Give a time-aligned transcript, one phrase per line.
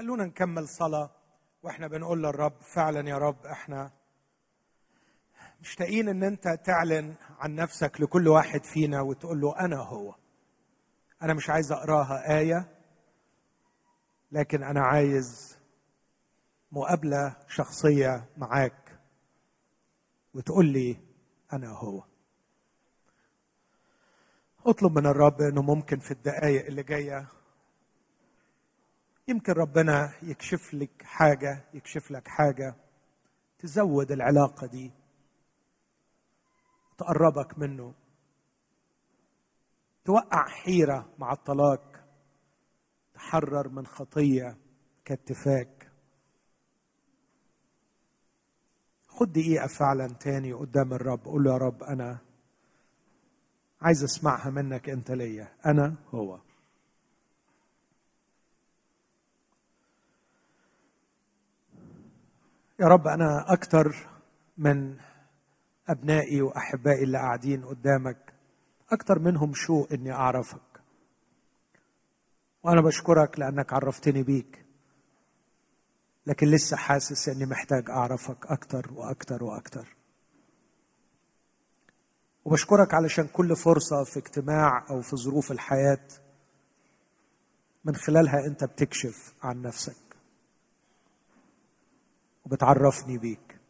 [0.00, 1.10] خلونا نكمل صلاة
[1.62, 3.90] وإحنا بنقول للرب فعلا يا رب إحنا
[5.60, 10.14] مشتاقين إن أنت تعلن عن نفسك لكل واحد فينا وتقول له أنا هو.
[11.22, 12.68] أنا مش عايز أقراها آية
[14.32, 15.58] لكن أنا عايز
[16.72, 18.98] مقابلة شخصية معاك
[20.34, 20.96] وتقول لي
[21.52, 22.04] أنا هو.
[24.66, 27.28] اطلب من الرب إنه ممكن في الدقائق اللي جاية
[29.30, 32.74] يمكن ربنا يكشف لك حاجة يكشف لك حاجة.
[33.58, 34.92] تزود العلاقة دي.
[36.98, 37.94] تقربك منه.
[40.04, 42.04] توقع حيرة مع الطلاق.
[43.14, 44.56] تحرر من خطية
[45.04, 45.92] كاتفاك.
[49.08, 51.24] خد دقيقة فعلا تاني قدام الرب.
[51.24, 52.18] قول يا رب أنا
[53.80, 55.48] عايز أسمعها منك أنت ليا.
[55.66, 56.49] أنا هو.
[62.80, 64.08] يا رب أنا أكتر
[64.58, 64.96] من
[65.88, 68.34] أبنائي وأحبائي اللي قاعدين قدامك
[68.90, 70.80] أكتر منهم شوق إني أعرفك.
[72.62, 74.64] وأنا بشكرك لأنك عرفتني بيك
[76.26, 79.96] لكن لسه حاسس إني محتاج أعرفك أكتر وأكتر وأكتر
[82.44, 86.08] وبشكرك علشان كل فرصة في اجتماع أو في ظروف الحياة
[87.84, 90.09] من خلالها أنت بتكشف عن نفسك.
[92.50, 93.60] وبتعرفني بيك.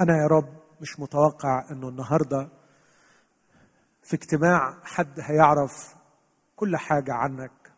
[0.00, 2.48] أنا يا رب مش متوقع إنه النهارده
[4.02, 5.94] في اجتماع حد هيعرف
[6.56, 7.72] كل حاجة عنك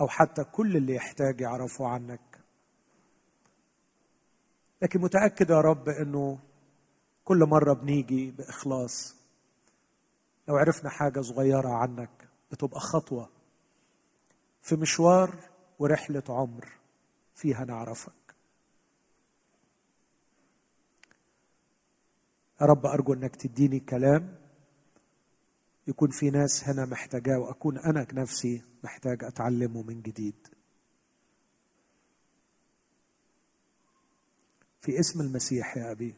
[0.00, 2.20] أو حتى كل اللي يحتاج يعرفه عنك.
[4.82, 6.38] لكن متأكد يا رب إنه
[7.24, 9.16] كل مرة بنيجي بإخلاص
[10.48, 13.28] لو عرفنا حاجة صغيرة عنك بتبقى خطوة
[14.62, 15.34] في مشوار
[15.78, 16.81] ورحلة عمر.
[17.34, 18.12] فيها نعرفك.
[22.60, 24.38] يا رب أرجو أنك تديني كلام
[25.86, 30.48] يكون في ناس هنا محتاجاه وأكون أنا نفسي محتاج أتعلمه من جديد.
[34.80, 36.14] في اسم المسيح يا أبي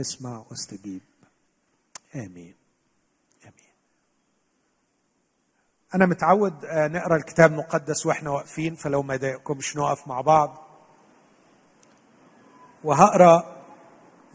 [0.00, 1.02] اسمع واستجيب.
[2.14, 2.54] آمين
[3.44, 3.74] امين
[5.94, 10.58] أنا متعود نقرأ الكتاب المقدس وإحنا واقفين فلو ما يضايقكمش نقف مع بعض.
[12.84, 13.56] وهقرأ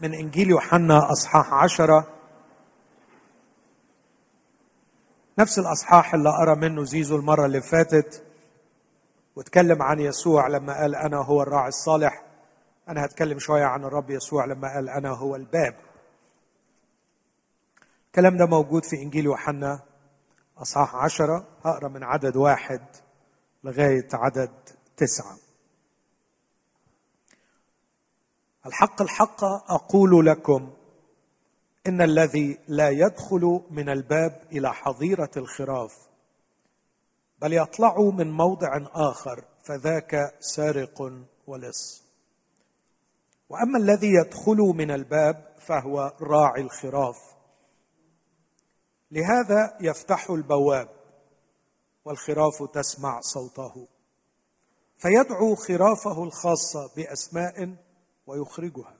[0.00, 2.06] من إنجيل يوحنا أصحاح عشرة.
[5.38, 8.22] نفس الأصحاح اللي قرا منه زيزو المرة اللي فاتت
[9.36, 12.22] واتكلم عن يسوع لما قال أنا هو الراعي الصالح.
[12.88, 15.74] أنا هتكلم شوية عن الرب يسوع لما قال أنا هو الباب.
[18.06, 19.80] الكلام ده موجود في إنجيل يوحنا
[20.58, 22.80] أصحاح عشرة هقرا من عدد واحد
[23.64, 24.50] لغاية عدد
[24.96, 25.36] تسعة.
[28.66, 30.72] الحق الحق أقول لكم
[31.86, 35.96] إن الذي لا يدخل من الباب إلى حظيرة الخراف
[37.38, 41.12] بل يطلع من موضع آخر فذاك سارق
[41.46, 42.02] ولص.
[43.48, 47.35] وأما الذي يدخل من الباب فهو راعي الخراف
[49.10, 50.88] لهذا يفتح البواب
[52.04, 53.88] والخراف تسمع صوته
[54.98, 57.76] فيدعو خرافه الخاصه بأسماء
[58.26, 58.96] ويخرجها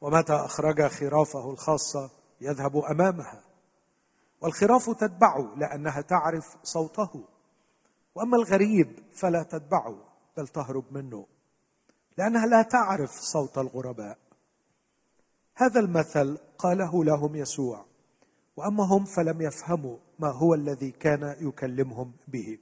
[0.00, 3.44] ومتى أخرج خرافه الخاصه يذهب أمامها
[4.40, 7.24] والخراف تتبعه لأنها تعرف صوته
[8.14, 9.96] وأما الغريب فلا تتبعه
[10.36, 11.26] بل تهرب منه
[12.18, 14.18] لأنها لا تعرف صوت الغرباء.
[15.54, 17.84] هذا المثل قاله لهم يسوع.
[18.56, 22.58] وأما هم فلم يفهموا ما هو الذي كان يكلمهم به.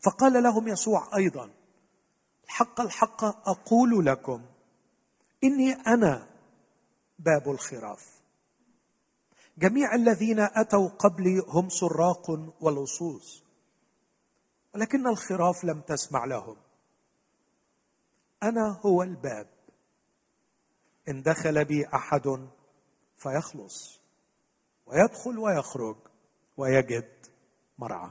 [0.00, 1.50] فقال لهم يسوع أيضا
[2.44, 4.44] الحق الحق أقول لكم
[5.44, 6.28] إني أنا
[7.18, 8.22] باب الخراف.
[9.58, 13.42] جميع الذين أتوا قبلي هم سراق ولصوص
[14.74, 16.56] ولكن الخراف لم تسمع لهم.
[18.42, 19.46] أنا هو الباب
[21.08, 22.48] إن دخل بي أحد
[23.16, 24.01] فيخلص.
[24.92, 25.96] ويدخل ويخرج
[26.56, 27.08] ويجد
[27.78, 28.10] مرعى.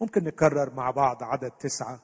[0.00, 2.00] ممكن نكرر مع بعض عدد تسعة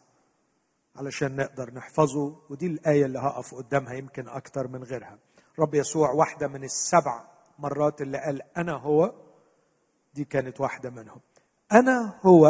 [0.97, 5.19] علشان نقدر نحفظه ودي الآية اللي هقف قدامها يمكن أكتر من غيرها.
[5.59, 7.25] رب يسوع واحدة من السبع
[7.59, 9.15] مرات اللي قال أنا هو
[10.15, 11.21] دي كانت واحدة منهم.
[11.73, 12.47] أنا هو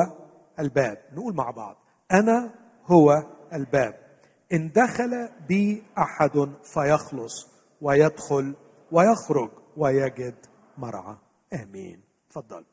[0.58, 1.76] الباب نقول مع بعض.
[2.12, 2.54] أنا
[2.86, 4.18] هو الباب.
[4.52, 7.48] إن دخل بي أحد فيخلص
[7.80, 8.54] ويدخل
[8.92, 10.46] ويخرج ويجد
[10.78, 11.16] مرعى.
[11.52, 12.00] آمين.
[12.30, 12.64] تفضل.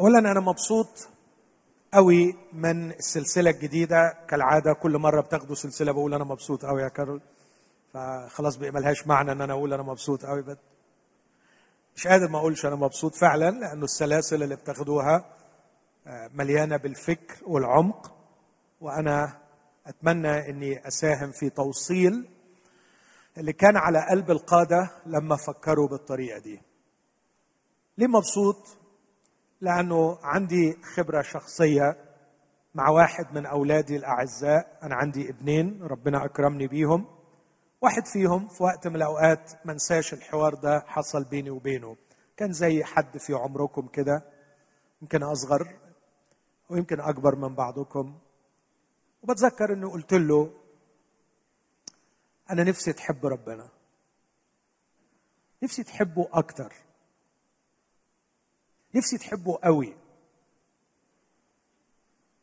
[0.00, 1.08] اولا أنا مبسوط
[1.94, 4.18] قوي من السلسلة الجديدة.
[4.28, 7.20] كالعادة كل مرة بتاخدوا سلسلة بقول أنا مبسوط قوي يا كارول.
[7.94, 10.58] فخلاص بقى ملهاش معنى إن أنا أقول أنا مبسوط قوي بد.
[11.96, 15.24] مش قادر ما أقولش أنا مبسوط فعلا لأنه السلاسل اللي بتاخدوها
[16.06, 18.15] آه، مليانة بالفكر والعمق.
[18.80, 19.38] وأنا
[19.86, 22.28] أتمنى إني أساهم في توصيل
[23.38, 26.62] اللي كان على قلب القادة لما فكروا بالطريقة دي.
[27.98, 28.76] ليه مبسوط؟
[29.60, 31.96] لأنه عندي خبرة شخصية
[32.74, 34.78] مع واحد من أولادي الأعزاء.
[34.82, 37.06] أنا عندي ابنين ربنا أكرمني بيهم.
[37.82, 41.96] واحد فيهم في وقت من الأوقات ما انساش الحوار ده حصل بيني وبينه.
[42.36, 44.24] كان زي حد في عمركم كده
[45.02, 45.76] يمكن أصغر
[46.70, 48.18] ويمكن أكبر من بعضكم.
[49.26, 50.60] وبتذكر اني قلت له
[52.50, 53.68] أنا نفسي تحب ربنا.
[55.62, 56.74] نفسي تحبه أكتر.
[58.94, 59.96] نفسي تحبه قوي.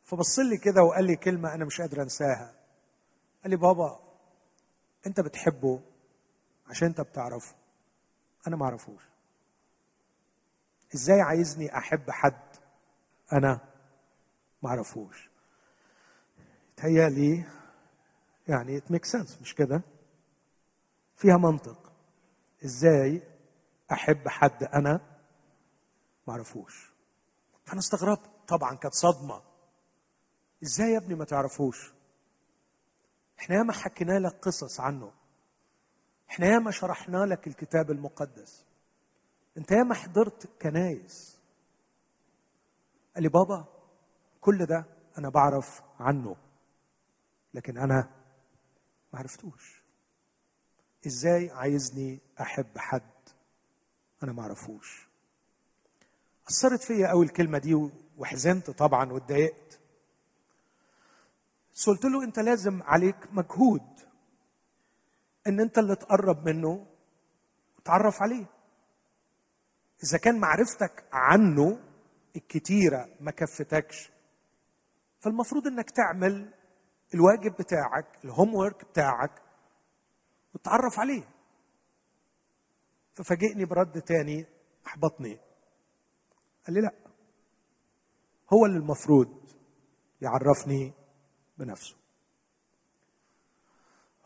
[0.04, 2.54] فبص لي كده وقال لي كلمة أنا مش قادر أنساها.
[3.44, 4.00] قال لي بابا
[5.08, 5.82] أنت بتحبه
[6.68, 7.56] عشان أنت بتعرفه.
[8.48, 9.04] أنا ما أعرفوش.
[10.96, 12.56] إزاي عايزني أحب حد
[13.34, 13.60] أنا
[14.64, 15.33] ما أعرفوش؟
[16.84, 17.44] تهيألي
[18.48, 19.82] يعني it make sense مش كده؟
[21.16, 21.92] فيها منطق.
[22.66, 23.22] إزاي
[23.92, 25.00] أحب حد أنا؟
[26.28, 26.92] ما أعرفوش.
[27.66, 28.30] فانا استغربت.
[28.48, 29.42] طبعا كانت صدمة.
[30.64, 31.94] إزاي يا ابني ما تعرفوش؟
[33.40, 35.12] إحنا ياما حكينا لك قصص عنه.
[36.30, 38.66] إحنا ياما شرحنا لك الكتاب المقدس.
[39.58, 41.40] أنت ياما حضرت كنايس.
[43.16, 43.66] قال لي بابا
[44.42, 44.86] كل ده
[45.18, 46.36] أنا بعرف عنه.
[47.54, 48.10] لكن أنا
[49.14, 49.84] ما عرفتوش.
[51.08, 53.12] إزاي عايزني أحب حد
[54.24, 55.08] أنا ما اعرفوش
[56.50, 59.80] أثرت فيا قوي الكلمة دي وحزنت طبعا واتضايقت.
[61.88, 64.00] قلت له أنت لازم عليك مجهود
[65.48, 66.88] إن أنت اللي تقرب منه
[67.78, 68.46] وتعرف عليه.
[70.04, 71.80] إذا كان معرفتك عنه
[72.36, 74.10] الكتيرة ما كفتكش
[75.20, 76.54] فالمفروض إنك تعمل
[77.14, 79.42] الواجب بتاعك الهوم ورك بتاعك
[80.54, 81.30] وتتعرف عليه.
[83.14, 84.46] ففاجئني برد تاني
[84.88, 85.40] احبطني
[86.66, 86.94] قال لي لا.
[88.54, 89.52] هو اللي المفروض
[90.22, 90.94] يعرفني
[91.58, 91.96] بنفسه.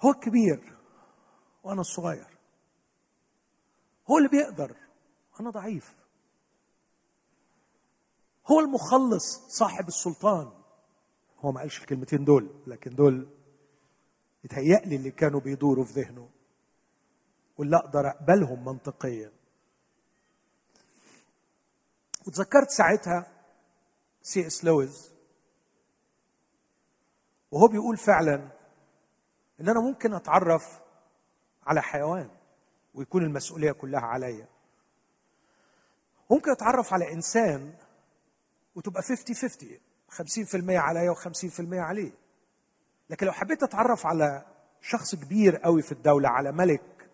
[0.06, 0.78] هو الكبير
[1.64, 2.38] وأنا الصغير.
[4.12, 4.78] هو اللي بيقدر
[5.40, 5.96] أنا ضعيف.
[8.52, 10.57] هو المخلص صاحب السلطان.
[11.48, 13.28] هو ما قالش الكلمتين دول لكن دول
[14.44, 16.30] يتهيألي اللي كانوا بيدوروا في ذهنه.
[17.58, 19.32] واللي أقدر أقبلهم منطقيا.
[22.28, 23.32] وتذكرت ساعتها
[24.22, 25.12] سي إس لويس
[27.52, 28.36] وهو بيقول فعلا
[29.62, 30.80] إن أنا ممكن أتعرف
[31.64, 32.30] على حيوان
[32.94, 34.48] ويكون المسؤولية كلها عليا.
[36.32, 37.74] ممكن أتعرف على إنسان
[38.76, 39.80] وتبقى 50 50
[40.12, 42.12] 50% عليا و50% عليه.
[43.10, 44.46] لكن لو حبيت أتعرف على
[44.82, 47.10] شخص كبير قوي في الدولة على ملك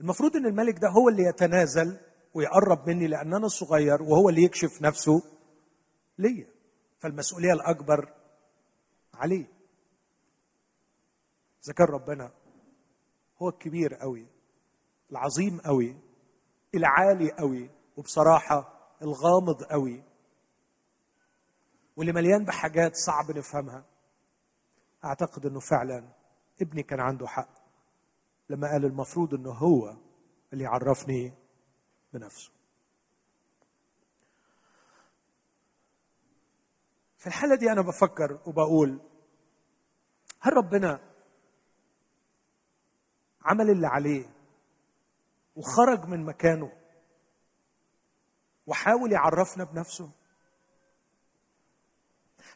[0.00, 2.00] المفروض إن الملك ده هو اللي يتنازل
[2.34, 5.22] ويقرب مني لأن أنا صغير وهو اللي يكشف نفسه
[6.18, 6.46] ليا.
[7.00, 8.12] فالمسؤولية الأكبر
[9.14, 9.46] عليه.
[11.64, 12.30] إذا كان ربنا
[13.42, 14.26] هو الكبير قوي
[15.12, 15.96] العظيم قوي
[16.74, 18.72] العالي قوي وبصراحة
[19.02, 20.02] الغامض قوي
[21.96, 23.84] واللي مليان بحاجات صعب نفهمها.
[25.04, 26.08] أعتقد إنه فعلا
[26.60, 27.48] ابني كان عنده حق
[28.50, 29.96] لما قال المفروض إنه هو
[30.52, 31.32] اللي يعرفني
[32.12, 32.50] بنفسه.
[37.18, 39.00] في الحالة دي أنا بفكر وبقول
[40.40, 41.00] هل ربنا
[43.42, 44.30] عمل اللي عليه
[45.56, 46.72] وخرج من مكانه
[48.66, 50.10] وحاول يعرفنا بنفسه؟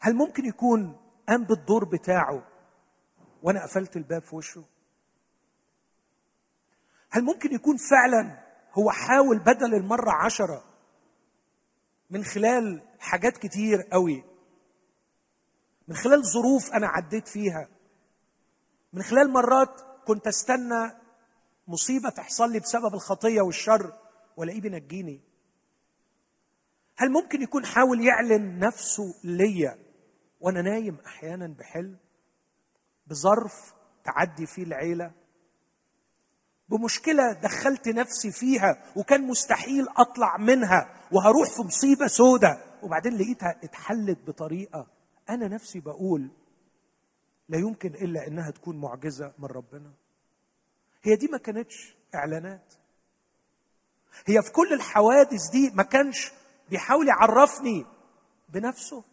[0.01, 0.97] هل ممكن يكون
[1.29, 2.47] قام بالدور بتاعه
[3.43, 4.65] وأنا قفلت الباب في وشه؟
[7.11, 10.65] هل ممكن يكون فعلا هو حاول بدل المرة عشرة
[12.11, 14.25] من خلال حاجات كتير قوي
[15.89, 17.69] من خلال ظروف أنا عديت فيها
[18.93, 20.93] من خلال مرات كنت أستنى
[21.69, 23.93] مصيبة تحصل لي بسبب الخطية والشر
[24.37, 25.21] وألاقيه بينجيني؟
[26.97, 29.86] هل ممكن يكون حاول يعلن نفسه ليا
[30.41, 31.97] وأنا نايم أحيانا بحلم
[33.07, 33.75] بظرف
[34.05, 35.13] تعدي فيه العيلة
[36.69, 42.65] بمشكلة دخلت نفسي فيها وكان مستحيل أطلع منها وهروح في مصيبة سودة.
[42.83, 44.87] وبعدين لقيتها اتحلت بطريقة
[45.31, 46.31] أنا نفسي بقول
[47.49, 49.93] لا يمكن إلا إنها تكون معجزة من ربنا.
[51.03, 52.75] هي دي ما كانتش إعلانات.
[54.27, 56.33] هي في كل الحوادث دي ما كانش
[56.71, 57.87] بيحاول يعرفني
[58.49, 59.05] بنفسه.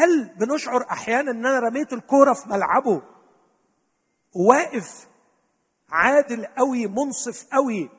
[0.00, 3.02] هل بنشعر أحيانا إن أنا رميت الكورة في ملعبه؟
[4.34, 5.08] وواقف
[5.88, 7.90] عادل قوي منصف قوي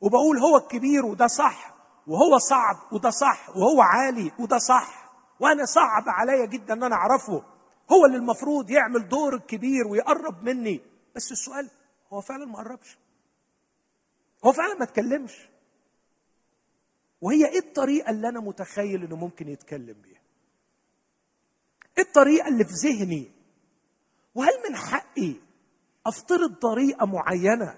[0.00, 1.74] وبقول هو الكبير وده صح
[2.06, 5.08] وهو صعب وده صح وهو عالي وده صح
[5.40, 7.42] وأنا صعب عليا جدا إن أنا أعرفه.
[7.92, 10.80] هو اللي المفروض يعمل دور الكبير ويقرب مني.
[11.16, 11.70] بس السؤال
[12.12, 12.98] هو فعلا ما قربش؟
[14.44, 15.48] هو فعلا ما اتكلمش؟
[17.20, 20.07] وهي إيه الطريقة اللي أنا متخيل إنه ممكن يتكلم بيها؟
[21.98, 23.30] إيه الطريقة اللي في ذهني.
[24.34, 25.34] وهل من حقي
[26.06, 27.74] أفترض طريقة معينة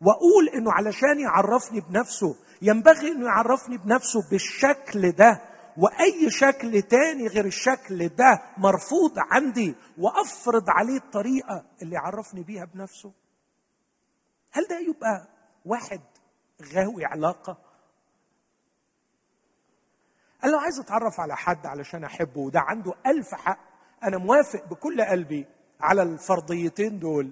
[0.00, 5.40] وأقول إنه علشان يعرفني بنفسه ينبغي إنه يعرفني بنفسه بالشكل ده
[5.76, 13.12] وأي شكل تاني غير الشكل ده مرفوض عندي وأفرض عليه الطريقة اللي يعرفني بيها بنفسه؟
[14.52, 15.28] هل ده يبقى
[15.64, 16.00] واحد
[16.74, 17.58] غاوي علاقة
[20.44, 22.40] أنا لو عايز أتعرف على حد علشان أحبه.
[22.40, 23.58] وده عنده ألف حق.
[24.04, 25.46] أنا موافق بكل قلبي
[25.80, 27.30] على الفرضيتين دول.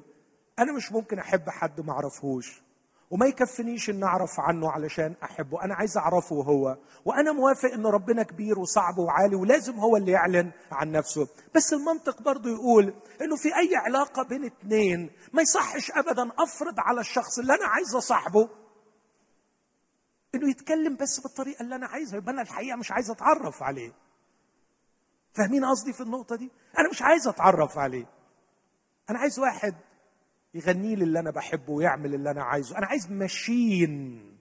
[0.58, 2.62] أنا مش ممكن أحب حد ما أعرفهوش.
[3.10, 5.64] وما يكفنيش إن أعرف عنه علشان أحبه.
[5.64, 6.76] أنا عايز أعرفه هو.
[7.04, 11.28] وأنا موافق إن ربنا كبير وصعب وعالي ولازم هو اللي يعلن عن نفسه.
[11.54, 17.00] بس المنطق برضه يقول إنه في أي علاقة بين اتنين ما يصحش ابدا أفرض على
[17.00, 18.48] الشخص اللي أنا عايز أصاحبه
[20.34, 23.92] انه يتكلم بس بالطريقة اللي أنا عايزها يبقى أنا الحقيقة مش عايز اتعرف عليه.
[25.32, 28.06] فاهمين قصدي في النقطة دي؟ أنا مش عايز اتعرف عليه.
[29.10, 29.74] أنا عايز واحد
[30.54, 32.78] يغني لي اللي أنا بحبه ويعمل اللي أنا عايزه.
[32.78, 34.37] أنا عايز ماشين.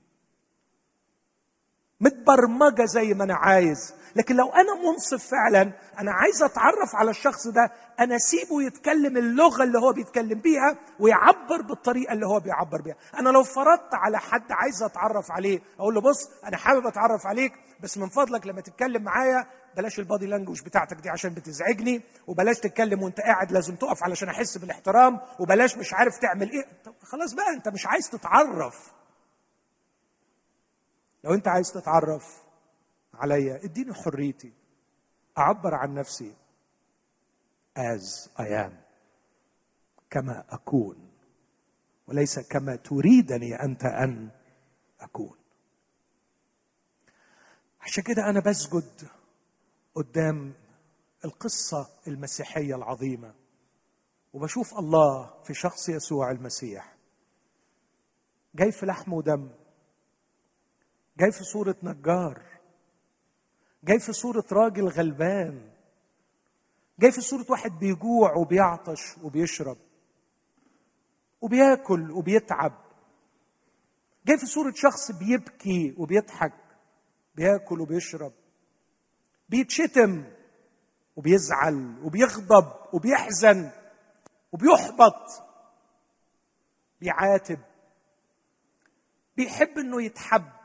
[2.00, 3.94] متبرمجه زي ما أنا عايز.
[4.16, 9.64] لكن لو أنا منصف فعلا أنا عايز أتعرف على الشخص ده أنا أسيبه يتكلم اللغة
[9.64, 12.96] اللي هو بيتكلم بيها ويعبر بالطريقة اللي هو بيعبر بيها.
[13.20, 17.52] أنا لو فرضت على حد عايز أتعرف عليه أقول له بص أنا حابب أتعرف عليك
[17.80, 23.04] بس من فضلك لما تتكلم معايا بلاش البادي لانجوج بتاعتك دي عشان بتزعجني وبلاش تتكلم
[23.04, 26.66] وأنت قاعد لازم تقف علشان أحس بالإحترام وبلاش مش عارف تعمل إيه.
[26.86, 28.97] طب خلاص بقى أنت مش عايز تتعرف.
[31.28, 32.44] لو انت عايز تتعرف
[33.14, 34.54] عليا اديني حريتي.
[35.38, 36.36] أعبر عن نفسي.
[37.80, 38.74] As I am.
[40.10, 41.12] كما أكون.
[42.08, 44.30] وليس كما تريدني أنت أن
[45.00, 45.38] أكون.
[47.82, 49.10] عشان كده أنا بسجد
[49.96, 50.54] قدام
[51.26, 53.34] القصة المسيحية العظيمة.
[54.34, 56.98] وبشوف الله في شخص يسوع المسيح.
[58.56, 59.50] جاي في لحم ودم.
[61.18, 62.42] جاي في صورة نجار
[63.84, 65.72] جاي في صورة راجل غلبان
[67.00, 69.78] جاي في صورة واحد بيجوع وبيعطش وبيشرب
[71.42, 72.74] وبياكل وبيتعب
[74.26, 76.54] جاي في صورة شخص بيبكي وبيضحك
[77.36, 78.34] بياكل وبيشرب
[79.50, 80.24] بيتشتم
[81.16, 83.72] وبيزعل وبيغضب وبيحزن
[84.52, 85.44] وبيحبط
[87.02, 87.60] بيعاتب
[89.38, 90.57] بيحب إنه يتحب.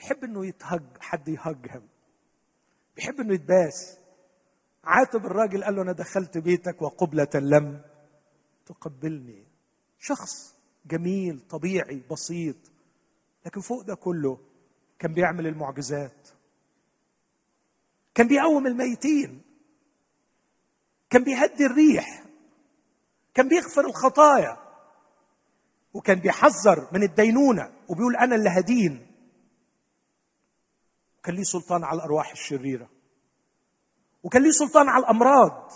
[0.00, 1.82] بيحب إنه يتهج حد يهجهم.
[2.96, 3.98] بيحب إنه يتباس.
[4.84, 7.82] عاتب الراجل قال له أنا دخلت بيتك وقبلة لم
[8.66, 9.44] تقبلني.
[9.98, 12.56] شخص جميل طبيعي بسيط.
[13.46, 14.38] لكن فوق ده كله
[14.98, 16.28] كان بيعمل المعجزات.
[18.14, 19.42] كان بيقوم الميتين.
[21.10, 22.24] كان بيهدي الريح.
[23.34, 24.56] كان بيغفر الخطايا.
[25.94, 27.72] وكان بيحذر من الدينونة.
[27.88, 29.09] وبيقول أنا اللي هدين.
[31.22, 32.90] كان ليه سلطان على الأرواح الشريرة
[34.22, 35.72] وكان ليه سلطان على الأمراض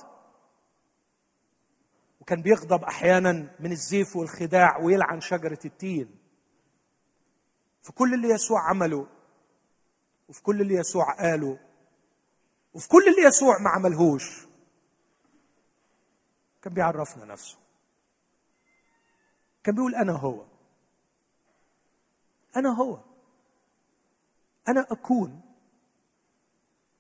[2.21, 6.19] وكان بيغضب أحيانا من الزيف والخداع ويلعن شجرة التين
[7.83, 9.07] في كل اللي يسوع عمله
[10.29, 11.59] وفي كل اللي يسوع قاله
[12.75, 14.47] وفي كل اللي يسوع ما عملهوش
[16.63, 17.59] كان بيعرفنا نفسه.
[19.65, 20.47] كان بيقول أنا هو.
[22.57, 23.01] أنا هو.
[24.69, 25.41] أنا أكون.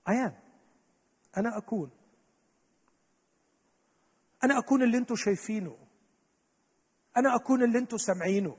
[0.08, 0.34] أيام
[1.36, 1.90] أنا أكون.
[4.44, 5.76] أنا أكون اللي أنتم شايفينه.
[7.16, 8.56] أنا أكون اللي أنتم سامعينه.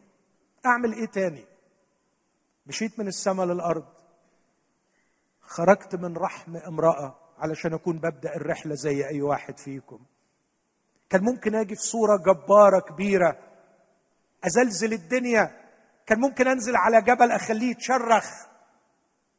[0.65, 1.45] أعمل إيه تاني؟
[2.67, 3.85] مشيت من السماء للأرض.
[5.41, 9.99] خرجت من رحم امرأة علشان أكون ببدأ الرحلة زي أي واحد فيكم.
[11.09, 13.39] كان ممكن أجي في صورة جبارة كبيرة.
[14.43, 15.65] أزلزل الدنيا.
[16.05, 18.25] كان ممكن أنزل على جبل أخليه يتشرخ.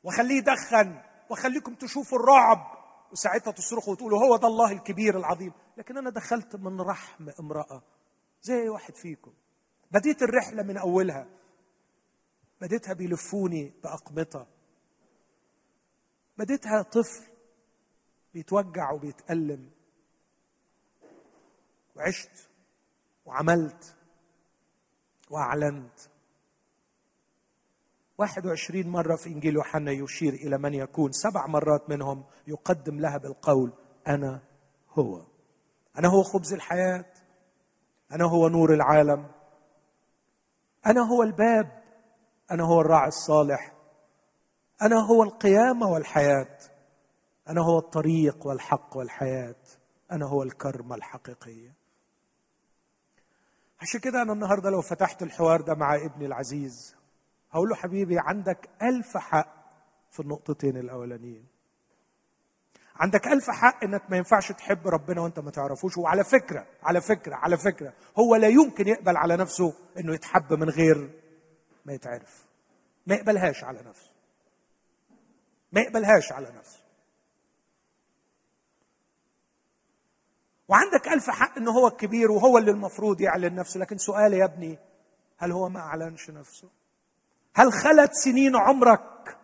[0.07, 2.77] واخليه يدخن واخليكم تشوفوا الرعب.
[3.13, 5.53] وساعتها تصرخوا وتقولوا هو ده الله الكبير العظيم.
[5.77, 7.83] لكن أنا دخلت من رحم امرأة
[8.43, 9.33] زي واحد فيكم.
[9.91, 11.27] بديت الرحلة من أولها.
[12.61, 14.47] بديتها بيلفوني باقمطه
[16.39, 17.25] بديتها طفل
[18.35, 19.71] بيتوجع وبيتألم.
[21.97, 22.49] وعشت
[23.25, 23.97] وعملت
[25.31, 26.01] وأعلنت.
[28.19, 31.13] 21 مرة في إنجيل يوحنا يشير إلى من يكون.
[31.13, 33.73] سبع مرات منهم يقدم لها بالقول
[34.09, 34.43] أنا
[34.99, 35.23] هو.
[35.99, 37.05] أنا هو خبز الحياة.
[38.13, 39.27] أنا هو نور العالم.
[40.87, 41.83] أنا هو الباب.
[42.51, 43.73] أنا هو الراعي الصالح.
[44.83, 46.59] أنا هو القيامة والحياة.
[47.49, 49.57] أنا هو الطريق والحق والحياة.
[50.13, 51.75] أنا هو الكرمة الحقيقية
[53.81, 56.97] عشان كده أنا النهاردة لو فتحت الحوار ده مع ابني العزيز
[57.51, 59.57] هقول له حبيبي عندك ألف حق
[60.11, 61.47] في النقطتين الأولانيين.
[62.97, 65.99] عندك ألف حق إنك ما ينفعش تحب ربنا وأنت ما تعرفوش.
[65.99, 70.71] وعلى فكرة على فكرة على فكرة هو لا يمكن يقبل على نفسه إنه يتحب من
[70.71, 71.11] غير
[71.85, 72.47] ما يتعرف.
[73.07, 74.11] ما يقبلهاش على نفسه.
[75.73, 76.81] ما يقبلهاش على نفسه.
[80.69, 83.81] وعندك ألف حق إنه هو الكبير وهو اللي المفروض يعلن نفسه.
[83.81, 84.79] لكن سؤالي يا ابني
[85.39, 86.69] هل هو ما أعلنش نفسه؟
[87.57, 89.39] هل خلت سنين عمرك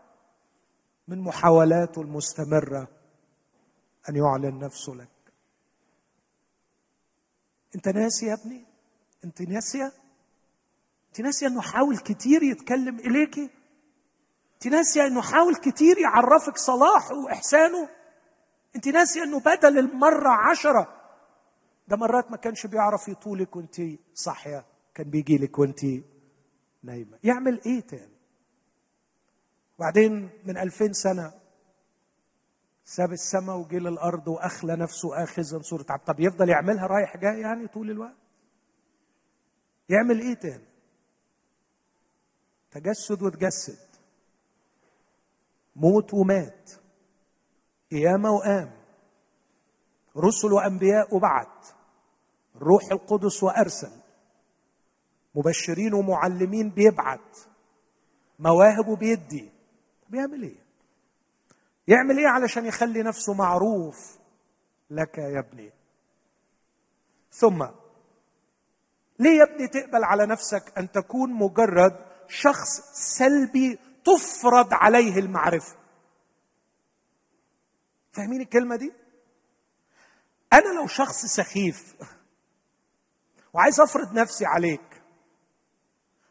[1.09, 2.89] من محاولاته المستمرة
[4.09, 5.09] أن يعلن نفسه لك؟
[7.75, 8.65] أنت ناسي يا ابني؟
[9.25, 9.93] أنت ناسية؟
[11.09, 13.51] أنت ناسية أنه حاول كتير يتكلم اليكي
[14.55, 17.89] أنت ناسية أنه حاول كتير يعرفك صلاحه وإحسانه؟
[18.77, 20.95] أنت ناسية أنه بدل المرة عشرة
[21.89, 23.81] ده مرات ما كانش بيعرف يطولك وأنت
[24.15, 24.65] صاحية
[24.95, 25.81] كان بيجي لك وأنت
[26.83, 27.19] نايمة.
[27.25, 28.17] يعمل إيه تاني؟
[29.79, 31.33] وبعدين من ألفين سنة
[32.85, 36.05] ساب السماء وجه للأرض وأخلى نفسه آخذا صورة عبد.
[36.05, 38.17] طب يفضل يعملها رايح جاي يعني طول الوقت؟
[39.89, 40.65] يعمل إيه تاني؟
[42.71, 43.89] تجسد وتجسد.
[45.77, 46.71] موت ومات.
[47.91, 48.73] قيامة وقام.
[50.17, 51.67] رسل وأنبياء وبعت.
[52.57, 54.02] الروح القدس وأرسل.
[55.35, 57.39] مبشرين ومعلمين بيبعت.
[58.39, 59.51] مواهب بيدي.
[60.09, 60.63] بيعمل إيه؟
[61.89, 64.19] يعمل إيه علشان يخلي نفسه معروف؟
[64.91, 65.73] لك يا ابني.
[67.33, 67.67] ثم
[69.19, 72.81] ليه يا ابني تقبل على نفسك أن تكون مجرد شخص
[73.19, 75.77] سلبي تفرض عليه المعرفة؟
[78.13, 78.93] فاهمين الكلمة دي؟
[80.53, 81.95] أنا لو شخص سخيف
[83.53, 84.92] وعايز أفرض نفسي عليك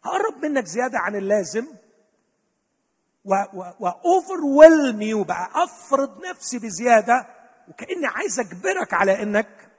[0.03, 1.67] هقرب منك زيادة عن اللازم.
[3.79, 4.41] واوفر
[4.93, 7.27] مي وبقى أفرض نفسي بزيادة
[7.67, 9.69] وكأني عايز أجبرك على إنك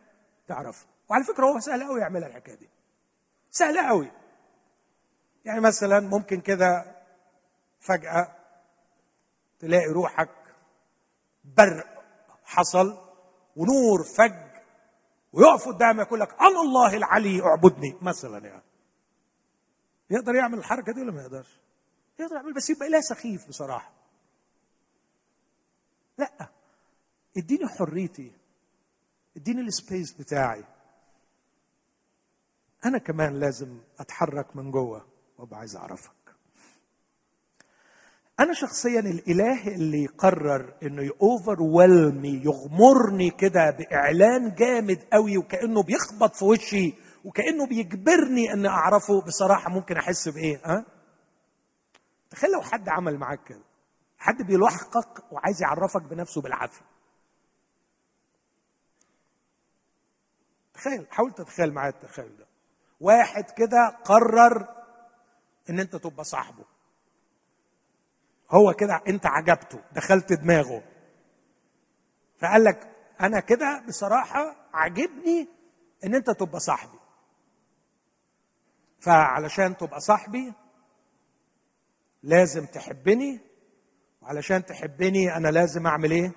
[0.49, 2.69] تعرف وعلى فكرة هو سهل قوي يعملها الحكاية دي.
[3.51, 4.11] سهله قوي
[5.45, 6.85] يعني مثلا ممكن كده
[7.81, 8.37] فجأة
[9.61, 10.29] تلاقي روحك
[11.45, 12.03] برق
[12.45, 12.99] حصل
[13.57, 14.35] ونور فج
[15.33, 18.63] ويقف قدامك يقول لك أنا الله العلي اعبدني مثلا يعني.
[20.13, 21.61] يقدر يعمل الحركة دي ولا ما يقدرش؟
[22.21, 23.93] يقدر يعمل بس يبقى لا سخيف بصراحة.
[26.19, 26.49] لا
[27.37, 28.33] اديني حريتي
[29.37, 30.65] اديني السبيس بتاعي.
[32.85, 35.07] أنا كمان لازم أتحرك من جوه
[35.39, 36.13] وأبقى عايز أعرفك.
[38.41, 41.57] أنا شخصيا الإله اللي يقرر إنه يوفر
[42.45, 49.97] يغمرني كده بإعلان جامد قوي وكأنه بيخبط في وشي وكأنه بيجبرني ان أعرفه بصراحة ممكن
[49.97, 50.85] أحس بإيه ها؟
[52.31, 53.63] تخيل لو حد عمل معاك كده.
[54.19, 56.85] حد بيلحقك وعايز يعرفك بنفسه بالعافية.
[60.75, 62.47] تخيل حاول تتخيل معايا التخيل ده.
[63.01, 64.69] واحد كده قرر
[65.71, 66.65] إن أنت تبقى صاحبه.
[68.51, 70.83] هو كده أنت عجبته دخلت دماغه.
[72.39, 75.49] فقال لك أنا كده بصراحة عجبني
[76.05, 76.99] إن أنت تبقى صاحبي.
[79.03, 80.53] فعلشان تبقى صاحبي
[82.23, 83.41] لازم تحبني.
[84.23, 86.33] وعلشان تحبني أنا لازم أعمل إيه؟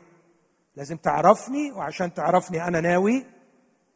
[0.75, 1.71] لازم تعرفني.
[1.71, 3.25] وعشان تعرفني أنا ناوي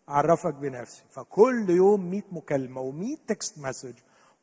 [0.10, 1.04] أعرفك بنفسي.
[1.10, 3.94] فكل يوم 100 مكالمة و100 text message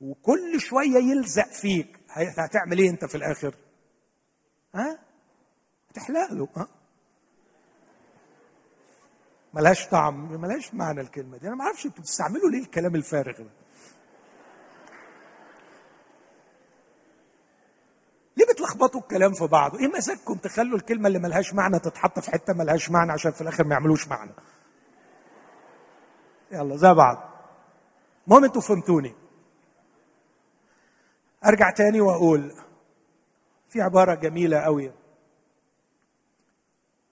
[0.01, 2.01] وكل شوية يلزق فيك.
[2.39, 3.55] هتعمل إيه أنت في الآخر؟
[4.75, 4.99] ها؟
[5.91, 6.69] هتحلق له ها؟
[9.55, 11.47] ملهاش طعم ملهاش معنى الكلمة دي.
[11.49, 13.51] أنا ما أعرفش أنتوا بتستعملوا ليه الكلام الفارغ ده؟
[18.46, 19.78] ليه بتلخبطوا الكلام في بعضه.
[19.78, 23.64] إيه مزاجكم تخلوا الكلمة اللي ملهاش معنى تتحط في حتة ملهاش معنى عشان في الآخر
[23.64, 24.32] ما يعملوش معنى.
[26.52, 27.30] يلا زي بعض.
[28.26, 29.14] المهم أنتوا فهمتوني.
[31.46, 32.52] أرجع تاني وأقول
[33.68, 34.92] في عبارة جميلة قوي.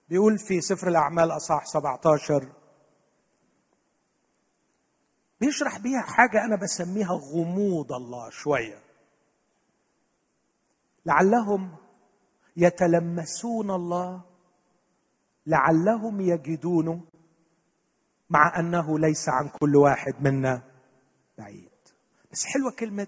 [0.09, 2.49] بيقول في سفر الأعمال اصح 17
[5.41, 8.84] بيشرح بيها حاجة أنا بسميها غموض الله شوية.
[11.05, 11.75] لعلهم
[12.57, 14.23] يتلمسون الله
[15.47, 17.05] لعلهم يجدون
[18.29, 20.63] مع أنه ليس عن كل واحد منا
[21.37, 21.69] بعيد.
[22.31, 23.07] بس حلوة كلمة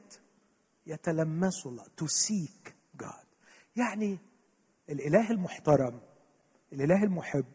[0.86, 2.72] يتلمسوا الله to seek
[3.04, 3.26] God.
[3.76, 4.20] يعني
[4.90, 6.00] الإله المحترم
[6.74, 7.46] الإله المحب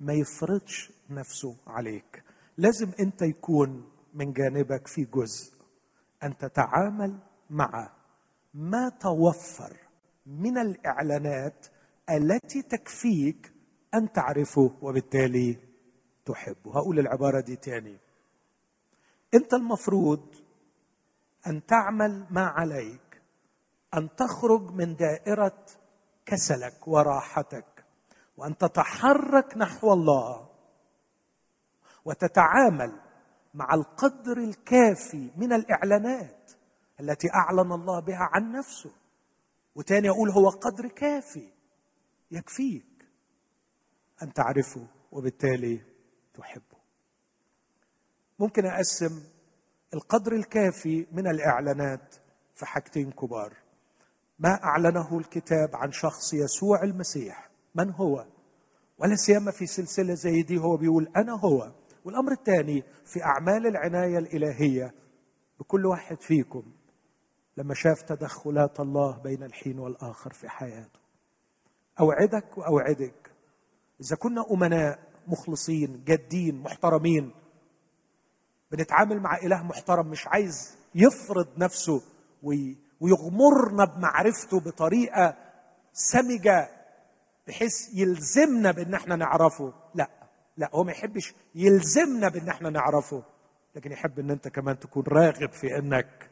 [0.00, 2.24] ما يفرضش نفسه عليك.
[2.58, 5.52] لازم أنت يكون من جانبك في جزء.
[6.22, 7.18] أن تتعامل
[7.50, 7.92] مع
[8.54, 9.76] ما توفر
[10.26, 11.66] من الإعلانات
[12.10, 13.52] التي تكفيك
[13.94, 15.56] أن تعرفه وبالتالي
[16.24, 16.78] تحبه.
[16.78, 17.98] هقول العبارة دي تاني.
[19.34, 20.34] أنت المفروض
[21.46, 23.22] أن تعمل ما عليك
[23.94, 25.66] أن تخرج من دائرة
[26.26, 27.84] كسلك وراحتك
[28.36, 30.48] وأن تتحرك نحو الله
[32.04, 33.00] وتتعامل
[33.54, 36.52] مع القدر الكافي من الإعلانات
[37.00, 38.90] التي أعلن الله بها عن نفسه.
[39.74, 41.48] وتاني أقول هو قدر كافي
[42.30, 42.86] يكفيك
[44.22, 45.80] أن تعرفه وبالتالي
[46.34, 46.82] تحبه.
[48.38, 49.22] ممكن أقسم
[49.94, 52.14] القدر الكافي من الإعلانات
[52.54, 53.56] في حاجتين كبار.
[54.38, 57.50] ما أعلنه الكتاب عن شخص يسوع المسيح.
[57.74, 58.26] من هو؟
[58.98, 61.72] ولا سيما في سلسلة زي دي هو بيقول أنا هو.
[62.04, 64.94] والأمر الثاني في أعمال العناية الإلهية
[65.60, 66.62] بكل واحد فيكم.
[67.56, 71.00] لما شاف تدخلات الله بين الحين والآخر في حياته.
[72.00, 73.30] أوعدك وأوعدك
[74.00, 77.30] إذا كنا أمناء مخلصين جادين محترمين
[78.70, 82.02] بنتعامل مع إله محترم مش عايز يفرض نفسه
[83.00, 85.36] ويغمرنا بمعرفته بطريقة
[85.92, 86.68] سمجة
[87.48, 89.72] بحيث يلزمنا بإن إحنا نعرفه.
[89.94, 90.10] لا
[90.56, 93.22] لا هو ما يحبش يلزمنا بإن إحنا نعرفه
[93.76, 96.30] لكن يحب إن أنت كمان تكون راغب في إنك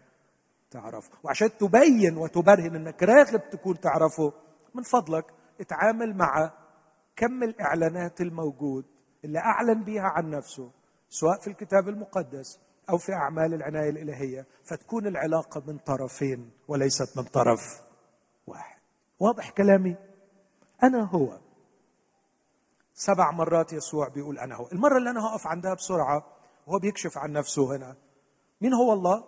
[0.71, 1.11] تعرفه.
[1.25, 4.33] وعشان تبين وتبرهن إنك راغب تكون تعرفه
[4.75, 5.25] من فضلك
[5.61, 6.53] اتعامل مع
[7.17, 8.85] كم الإعلانات الموجود
[9.25, 10.71] اللي أعلن بيها عن نفسه
[11.09, 17.25] سواء في الكتاب المقدس أو في أعمال العناية الإلهية فتكون العلاقة من طرفين وليست من
[17.25, 17.81] طرف
[18.47, 18.81] واحد.
[19.21, 19.97] واضح كلامي؟
[20.83, 21.39] أنا هو.
[22.95, 24.69] سبع مرات يسوع بيقول أنا هو.
[24.73, 26.27] المرة اللي أنا هقف عندها بسرعة
[26.67, 27.97] وهو بيكشف عن نفسه هنا.
[28.61, 29.25] مين هو الله؟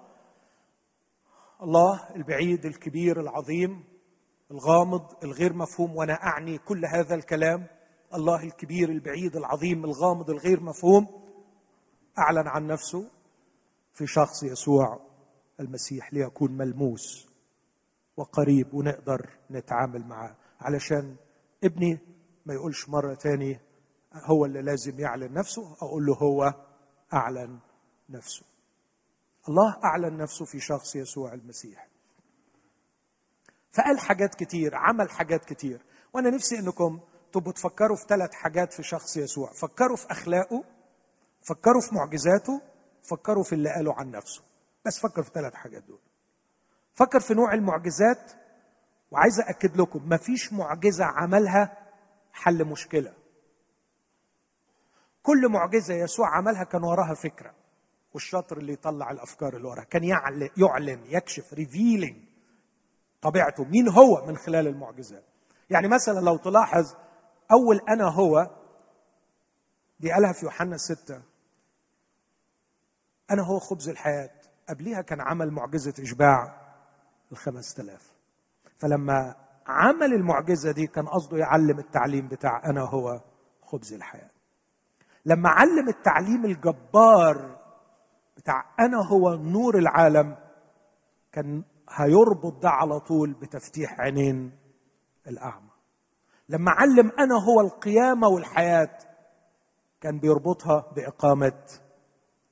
[1.62, 3.85] الله البعيد الكبير العظيم
[4.51, 7.66] الغامض الغير مفهوم وأنا أعني كل هذا الكلام.
[8.14, 11.07] الله الكبير البعيد العظيم الغامض الغير مفهوم.
[12.18, 13.11] أعلن عن نفسه
[13.92, 15.01] في شخص يسوع
[15.61, 17.29] المسيح ليكون ملموس
[18.16, 20.37] وقريب ونقدر نتعامل معاه.
[20.61, 21.16] علشان
[21.64, 21.98] ابني
[22.46, 23.61] ما يقولش مرة تاني
[24.14, 26.55] هو اللي لازم يعلن نفسه أقول له هو
[27.14, 27.59] أعلن
[28.09, 28.52] نفسه.
[29.48, 31.88] الله أعلن نفسه في شخص يسوع المسيح.
[33.72, 35.85] فقال حاجات كتير عمل حاجات كتير.
[36.12, 37.00] وأنا نفسي أنكم
[37.33, 39.52] تبقوا تفكروا في ثلاث حاجات في شخص يسوع.
[39.52, 40.64] فكروا في أخلاقه
[41.42, 42.61] فكروا في معجزاته
[43.02, 44.42] فكروا في اللي قاله عن نفسه.
[44.85, 46.00] بس فكر في ثلاث حاجات دول.
[46.94, 48.33] فكر في نوع المعجزات
[49.11, 51.78] وعايز أكد لكم مفيش معجزة عملها
[52.33, 53.14] حل مشكلة.
[55.22, 57.62] كل معجزة يسوع عملها كان وراها فكرة.
[58.14, 60.05] والشاطر اللي يطلع الأفكار اللي وراها كان
[60.57, 62.16] يعلن يكشف ريفيلينج
[63.22, 63.64] طبيعته.
[63.64, 65.25] مين هو من خلال المعجزات؟
[65.70, 66.94] يعني مثلا لو تلاحظ
[67.53, 68.51] أول أنا هو
[70.01, 71.22] دي قالها في يوحنا ستة
[73.31, 74.31] أنا هو خبز الحياة.
[74.68, 76.62] قبليها كان عمل معجزة إشباع
[77.33, 78.12] الخمس تلاف
[78.79, 79.35] فلما
[79.66, 83.20] عمل المعجزة دي كان قصده يعلم التعليم بتاع أنا هو
[83.62, 84.31] خبز الحياة.
[85.25, 87.62] لما علم التعليم الجبار
[88.37, 90.37] بتاع أنا هو نور العالم
[91.33, 94.59] كان هيربط ده على طول بتفتيح عينين
[95.27, 95.71] الأعمى.
[96.49, 98.99] لما علم أنا هو القيامة والحياة
[100.01, 101.62] كان بيربطها بإقامة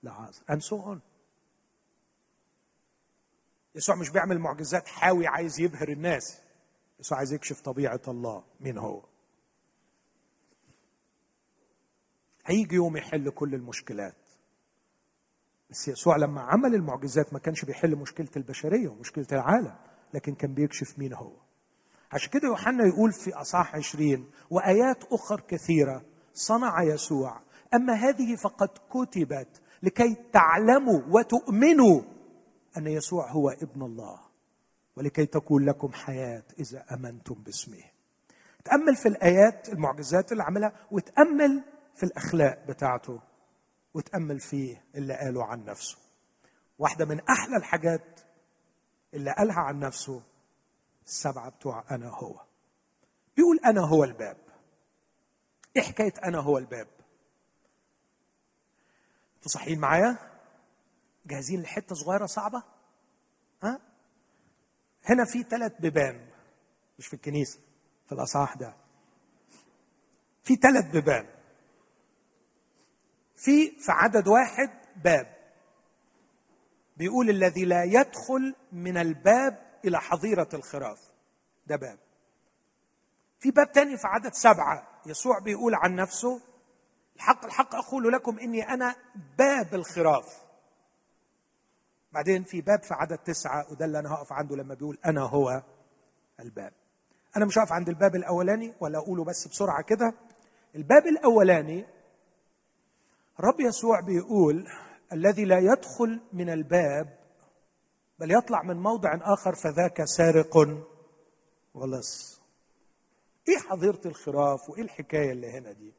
[0.02, 0.98] لعازر and so
[3.74, 6.40] يسوع مش بيعمل معجزات حاوي عايز يبهر الناس.
[7.00, 9.02] يسوع عايز يكشف طبيعة الله مين هو.
[12.44, 14.29] هيجي يوم يحل كل المشكلات.
[15.70, 19.74] بس يسوع لما عمل المعجزات ما كانش بيحل مشكلة البشرية ومشكلة العالم
[20.14, 21.32] لكن كان بيكشف مين هو.
[22.12, 26.02] عشان كده يوحنا يقول في أصحاح عشرين وآيات أخر كثيرة
[26.34, 27.40] صنع يسوع
[27.74, 32.02] أما هذه فقد كتبت لكي تعلموا وتؤمنوا
[32.76, 34.20] أن يسوع هو ابن الله
[34.96, 37.82] ولكي تكون لكم حياة إذا آمنتم باسمه.
[38.64, 41.64] تأمل في الآيات المعجزات اللي عملها وتأمل
[41.96, 43.20] في الأخلاق بتاعته.
[43.94, 45.98] وتأمل فيه اللي قاله عن نفسه.
[46.78, 48.20] واحدة من أحلى الحاجات
[49.14, 50.22] اللي قالها عن نفسه
[51.06, 52.40] السبعة بتوع أنا هو.
[53.36, 54.36] بيقول أنا هو الباب.
[55.76, 56.88] إيه حكاية أنا هو الباب؟
[59.36, 60.18] أنتوا صحيين معايا؟
[61.26, 62.62] جاهزين لحتة صغيرة صعبة؟
[63.62, 63.80] ها؟
[65.04, 66.30] هنا في ثلاث بيبان
[66.98, 67.58] مش في الكنيسة
[68.06, 68.76] في الأصحاح ده.
[70.44, 71.26] في ثلاث بيبان.
[73.44, 74.70] في في عدد واحد
[75.04, 75.36] باب.
[76.96, 81.00] بيقول الذي لا يدخل من الباب إلى حظيرة الخراف.
[81.66, 81.98] ده باب.
[83.38, 85.00] في باب تاني في عدد سبعة.
[85.06, 86.40] يسوع بيقول عن نفسه
[87.16, 88.96] الحق الحق أقول لكم إني أنا
[89.38, 90.42] باب الخراف.
[92.12, 95.62] بعدين في باب في عدد تسعة وده اللي أنا هقف عنده لما بيقول أنا هو
[96.40, 96.72] الباب.
[97.36, 100.14] أنا مش هقف عند الباب الأولاني ولا أقوله بس بسرعة كده.
[100.74, 101.86] الباب الأولاني
[103.40, 104.68] رب يسوع بيقول
[105.12, 107.18] الذي لا يدخل من الباب
[108.18, 110.56] بل يطلع من موضع آخر فذاك سارق
[111.74, 112.40] ولص
[113.48, 115.92] إيه حظيرة الخراف وإيه الحكاية اللي هنا دي؟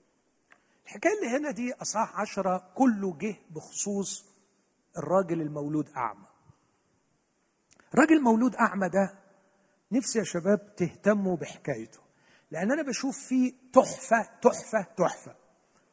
[0.85, 4.25] الحكاية اللي هنا دي أصحاح عشرة كله جه بخصوص
[4.97, 6.27] الراجل المولود أعمى.
[7.93, 9.13] الراجل المولود أعمى ده
[9.91, 11.99] نفسي يا شباب تهتموا بحكايته
[12.51, 15.35] لأن أنا بشوف فيه تحفة تحفة تحفة.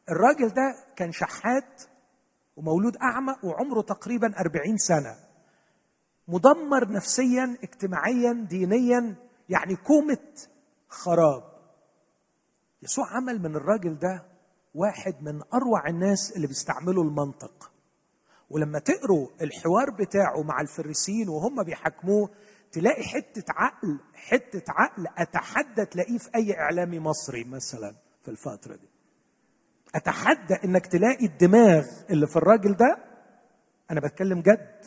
[0.09, 1.83] الراجل ده كان شحات
[2.55, 5.15] ومولود أعمى وعمره تقريبا أربعين سنة.
[6.27, 9.15] مدمر نفسيا اجتماعيا دينيا
[9.49, 10.17] يعني كومة
[10.87, 11.43] خراب.
[12.83, 14.23] يسوع عمل من الراجل ده
[14.75, 17.71] واحد من أروع الناس اللي بيستعملوا المنطق.
[18.49, 22.29] ولما تقروا الحوار بتاعه مع الفريسيين وهم بيحاكموه
[22.71, 28.88] تلاقي حتة عقل حتة عقل اتحدى تلاقيه في أي إعلامي مصري مثلا في الفترة دي.
[29.95, 32.97] أتحدى إنك تلاقي الدماغ اللي في الراجل ده؟
[33.91, 34.79] أنا بتكلم جد.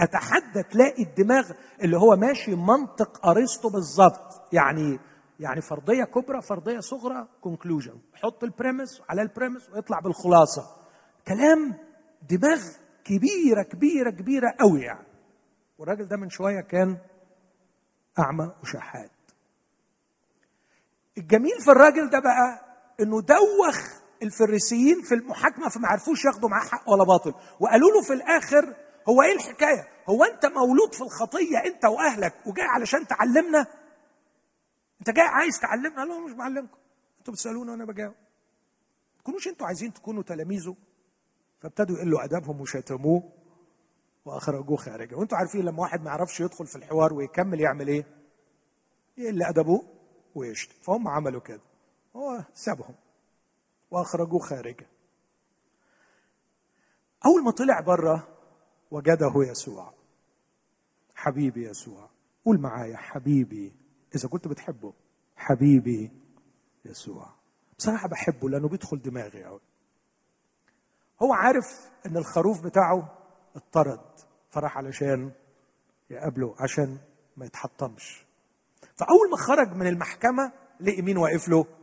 [0.00, 1.50] أتحدى تلاقي الدماغ
[1.82, 4.98] اللي هو ماشي منطق أرسطو بالظبط يعني
[5.40, 10.76] يعني فرضية كبرى فرضية صغرى conclusion حط ال premise على ال premise ويطلع بالخلاصة.
[11.28, 11.74] كلام
[12.30, 12.60] دماغ
[13.04, 15.06] كبيرة كبيرة كبيرة قوي يعني.
[15.78, 16.98] والراجل ده من شوية كان
[18.18, 19.10] أعمى وشحات.
[21.18, 22.60] الجميل في الراجل ده بقى
[23.00, 27.34] إنه دوخ الفريسيين في المحاكمة فما عرفوش ياخدوا معاه حق ولا باطل.
[27.60, 28.76] وقالوا له في الآخر
[29.08, 33.66] هو إيه الحكاية؟ هو أنت مولود في الخطية أنت وأهلك وجاي علشان تعلمنا؟
[35.00, 36.78] أنت جاي عايز تعلمنا؟ لا مش بعلمكم.
[37.18, 38.14] أنتوا بتسألوني وأنا بجاوب.
[39.18, 40.76] تكونوش أنتوا عايزين تكونوا تلاميذه؟
[41.60, 43.32] فابتدوا يقلوا أدبهم وشتموه
[44.24, 48.06] وأخرجوه خارجا وأنتوا عارفين لما واحد ما يعرفش يدخل في الحوار ويكمل يعمل إيه؟
[49.16, 49.82] يقل أدبه
[50.34, 50.74] ويشتم.
[50.82, 51.60] فهم عملوا كده.
[52.16, 52.94] هو سابهم.
[53.92, 54.86] واخرجوه خارجا
[57.26, 58.28] أول ما طلع بره
[58.90, 59.94] وجده يسوع.
[61.14, 62.10] حبيبي يسوع
[62.44, 63.72] قول معايا حبيبي.
[64.14, 64.92] إذا كنت بتحبه
[65.36, 66.10] حبيبي
[66.84, 67.28] يسوع.
[67.78, 69.60] بصراحة بحبه لأنه بيدخل دماغي قوي
[71.22, 73.18] هو عارف إن الخروف بتاعه
[73.56, 74.00] اطرد
[74.50, 75.32] فراح علشان
[76.10, 76.98] يقابله عشان
[77.36, 78.26] ما يتحطمش.
[78.96, 81.81] فأول ما خرج من المحكمة لقي مين واقف له؟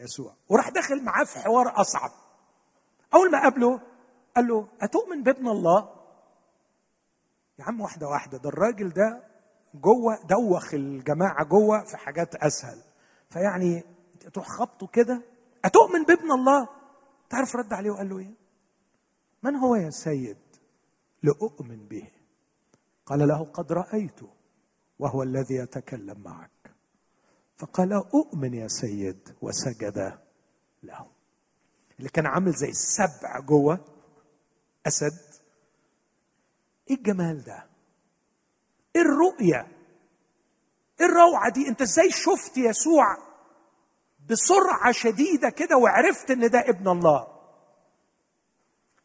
[0.00, 0.34] يسوع.
[0.48, 2.10] وراح داخل معاه في حوار أصعب.
[3.14, 3.80] أول ما قابله
[4.36, 5.88] قال له أتؤمن بابن الله؟
[7.58, 9.22] يا عم واحدة واحدة ده الراجل ده
[9.74, 12.82] جوه دوخ الجماعة جوه في حاجات أسهل.
[13.30, 13.84] فيعني
[14.32, 15.22] تروح خبطه كده
[15.64, 16.68] أتؤمن بابن الله؟
[17.30, 18.34] تعرف رد عليه؟ وقال له إيه؟
[19.42, 20.38] من هو يا سيد
[21.22, 22.10] لأؤمن به؟
[23.06, 24.28] قال له قد رأيته
[24.98, 26.50] وهو الذي يتكلم معك.
[27.60, 29.36] فقال أؤمن يا سيد.
[29.42, 30.18] وسجد
[30.82, 31.06] له.
[31.98, 33.84] اللي كان عامل زي السبع جوه
[34.86, 35.20] أسد.
[36.90, 37.66] إيه الجمال ده؟
[38.96, 39.66] إيه الرؤية؟
[41.00, 43.16] إيه الروعة دي؟ أنت إزاي شفت يسوع
[44.30, 47.26] بسرعة شديدة كده وعرفت إن ده ابن الله؟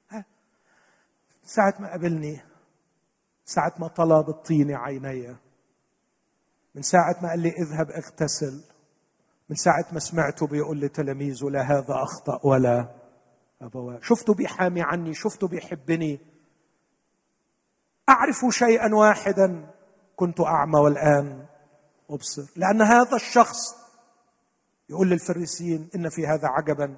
[0.09, 0.25] ها؟
[1.43, 2.41] ساعة ما قابلني
[3.45, 5.35] ساعة ما طلب الطين عيني
[6.75, 8.61] من ساعة ما قال لي اذهب اغتسل
[9.49, 12.95] من ساعة ما سمعته بيقول لتلاميذه لا هذا أخطأ ولا
[13.61, 16.19] أبواه شفته بيحامي عني شفته بيحبني.
[18.09, 19.67] أعرف شيئا واحدا
[20.15, 21.45] كنت أعمى والآن
[22.09, 22.51] أبصر.
[22.55, 23.75] لأن هذا الشخص
[24.89, 26.97] يقول للفريسيين إن في هذا عجبا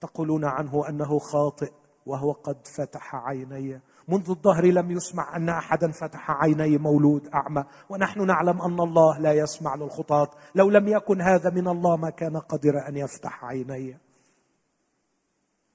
[0.00, 1.72] تقولون عنه أنه خاطئ
[2.06, 3.80] وهو قد فتح عيني.
[4.08, 7.64] منذ الظهر لم يسمع أن أحدا فتح عيني مولود أعمى.
[7.88, 10.30] ونحن نعلم أن الله لا يسمع للخطاة.
[10.54, 13.98] لو لم يكن هذا من الله ما كان قادر أن يفتح عيني.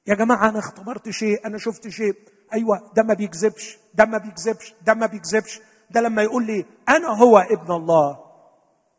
[0.07, 2.15] يا جماعة أنا اختبرت شيء أنا شفت شيء.
[2.53, 5.61] أيوه ده ما بيكذبش ده ما بيكذبش ده ما بيكذبش.
[5.91, 8.19] ده لما يقول لي أنا هو ابن الله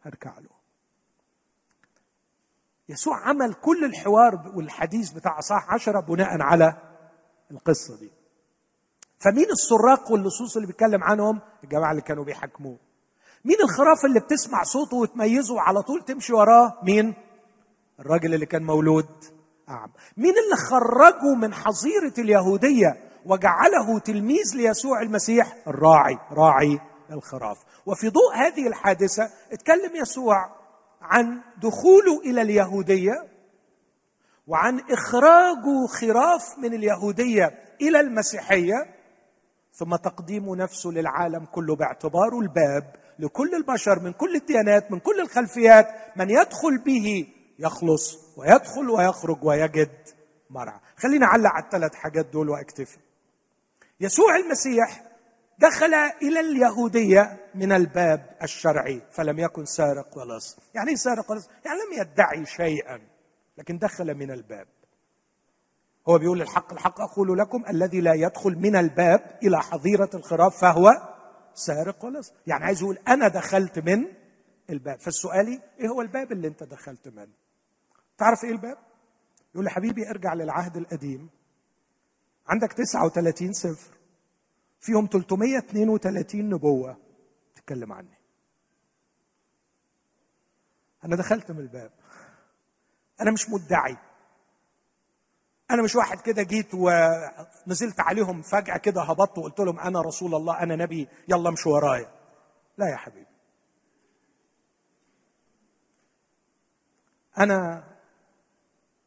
[0.03, 0.59] هركع له.
[2.89, 6.77] يسوع عمل كل الحوار والحديث بتاع صح عشرة بناء على
[7.51, 8.18] القصة دي.
[9.19, 12.77] فمين السراق واللصوص اللي بيتكلم عنهم؟ الجماعة اللي كانوا بيحاكموه
[13.45, 17.15] مين الخراف اللي بتسمع صوته وتميزه وعلى طول تمشي وراه؟ مين؟
[18.01, 19.07] الراجل اللي كان مولود
[19.69, 26.81] أعمى مين اللي خرجه من حظيرة اليهودية وجعله تلميذ ليسوع المسيح؟ الراعي راعي
[27.13, 30.37] الخراف وفي ضوء هذه الحادثة اتكلم يسوع
[31.03, 33.13] عن دخوله إلى اليهودية
[34.47, 38.98] وعن إخراج خراف من اليهودية إلى المسيحية.
[39.79, 45.89] ثم تقديم نفسه للعالم كله باعتباره الباب لكل البشر من كل الديانات من كل الخلفيات.
[46.17, 47.27] من يدخل به
[47.59, 50.09] يخلص ويدخل ويخرج ويجد
[50.51, 50.81] مرعى.
[50.97, 52.99] خلينا أعلق على الثلاث حاجات دول وأكتفي.
[54.01, 55.03] يسوع المسيح
[55.59, 61.79] دخل إلى اليهودية من الباب الشرعي فلم يكن سارق ولص يعني إيه سارق ولص يعني
[61.79, 63.01] لم يدعي شيئا
[63.59, 64.67] لكن دخل من الباب.
[66.09, 70.91] هو بيقول الحق الحق أقول لكم الذي لا يدخل من الباب إلى حظيرة الخراف فهو
[71.55, 72.33] سارق ولص.
[72.47, 74.05] يعني عايز يقول أنا دخلت من
[74.71, 75.01] الباب.
[75.01, 77.33] فالسؤالي إيه هو الباب اللي أنت دخلت منه
[78.19, 78.79] تعرف إيه الباب؟
[79.55, 81.29] يقول لي حبيبي ارجع للعهد القديم.
[82.49, 83.95] عندك 39 سفر.
[84.81, 86.97] فيهم 332 نبوة
[87.55, 88.19] تتكلم عني.
[91.05, 91.91] أنا دخلت من الباب.
[93.21, 93.97] أنا مش مدعي.
[95.71, 100.63] أنا مش واحد كده جيت ونزلت عليهم فجأة كده هبطت وقلت لهم أنا رسول الله
[100.63, 102.11] أنا نبي يلا امشوا ورايا.
[102.79, 103.27] لا يا حبيبي.
[107.39, 107.85] أنا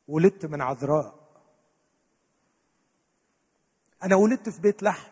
[0.08, 1.22] ولدت من عذراء.
[4.04, 5.12] أنا ولدت في بيت لحم.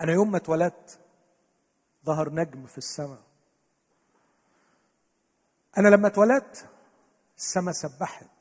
[0.00, 0.98] أنا يوم ما اتولدت
[2.04, 3.22] ظهر نجم في السماء.
[5.78, 6.68] أنا لما اتولدت
[7.36, 8.39] السماء سبحت.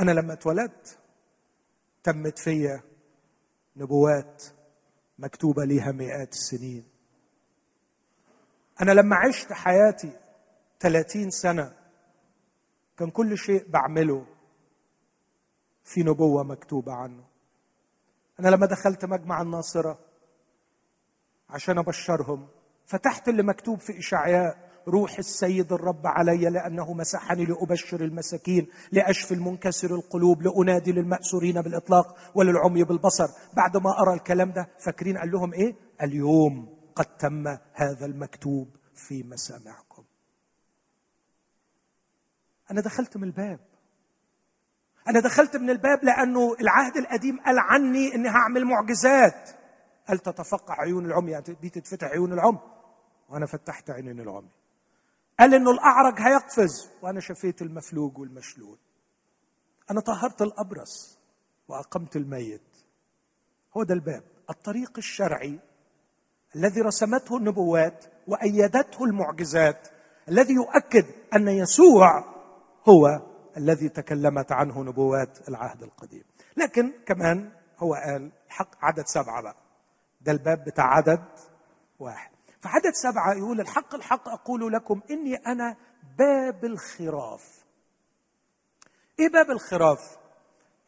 [0.00, 0.98] أنا لما اتولدت
[2.02, 2.82] تمت فيا
[3.76, 4.44] نبوات
[5.18, 6.84] مكتوبة ليها مئات السنين.
[8.82, 10.12] أنا لما عشت حياتي
[10.80, 11.76] 30 سنة
[12.96, 14.26] كان كل شيء بعمله
[15.84, 17.24] في نبوة مكتوبة عنه.
[18.40, 19.98] أنا لما دخلت مجمع الناصرة
[21.50, 22.48] عشان أبشرهم
[22.86, 29.94] فتحت اللي مكتوب في إشعياء روح السيد الرب علي لأنه مسحني لأبشر المساكين لأشفي المنكسر
[29.94, 33.26] القلوب لأنادي للمأسورين بالإطلاق وللعمي بالبصر.
[33.56, 39.22] بعد ما أرى الكلام ده فاكرين قال لهم إيه؟ اليوم قد تم هذا المكتوب في
[39.22, 40.04] مسامعكم
[42.70, 43.60] أنا دخلت من الباب.
[45.08, 49.50] أنا دخلت من الباب لأنه العهد القديم قال عني إني هعمل معجزات.
[50.04, 52.58] هل تتفقع عيون العمي؟ دي تتفتح عيون العمي.
[53.28, 54.48] وأنا فتحت عينين العمي.
[55.40, 56.90] قال إنه الأعرج هيقفز.
[57.02, 58.78] وأنا شفيت المفلوج والمشلول.
[59.90, 61.18] أنا طهرت الأبرص
[61.68, 62.62] وأقمت الميت.
[63.76, 64.22] هو ده الباب.
[64.50, 65.60] الطريق الشرعي
[66.56, 69.88] الذي رسمته النبوات وأيدته المعجزات
[70.28, 72.24] الذي يؤكد أن يسوع
[72.88, 73.22] هو
[73.56, 76.24] الذي تكلمت عنه نبوات العهد القديم.
[76.56, 79.56] لكن كمان هو قال الحق عدد سبعة بقى.
[80.20, 81.24] ده الباب بتاع عدد
[81.98, 82.35] واحد.
[82.66, 85.76] فعدد سبعة يقول الحق الحق أقول لكم إني أنا
[86.18, 87.64] باب الخراف.
[89.18, 90.18] إيه باب الخراف؟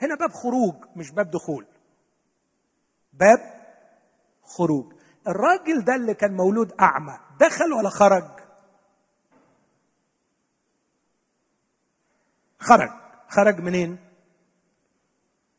[0.03, 1.67] هنا باب خروج مش باب دخول.
[3.13, 3.39] باب
[4.43, 4.93] خروج.
[5.29, 8.41] الراجل ده اللي كان مولود أعمى دخل ولا خرج؟
[12.59, 12.91] خرج.
[13.29, 13.91] خرج منين؟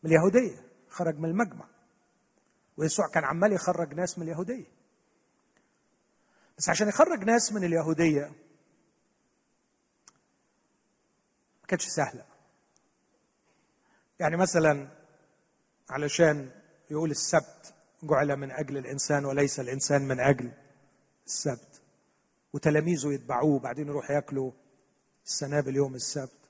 [0.03, 0.63] من اليهودية.
[0.89, 1.65] خرج من المجمع.
[2.77, 4.78] ويسوع كان عمال يخرج ناس من اليهودية.
[6.59, 8.21] بس عشان يخرج ناس من اليهودية
[11.61, 12.25] ما كانتش سهلة.
[14.19, 14.87] يعني مثلا
[15.89, 16.51] علشان
[16.91, 20.51] يقول السبت جعل من أجل الإنسان وليس الإنسان من أجل
[21.27, 21.81] السبت
[22.53, 24.51] وتلاميذه يتبعوه وبعدين يروح ياكلوا
[25.25, 26.49] السنابل يوم السبت.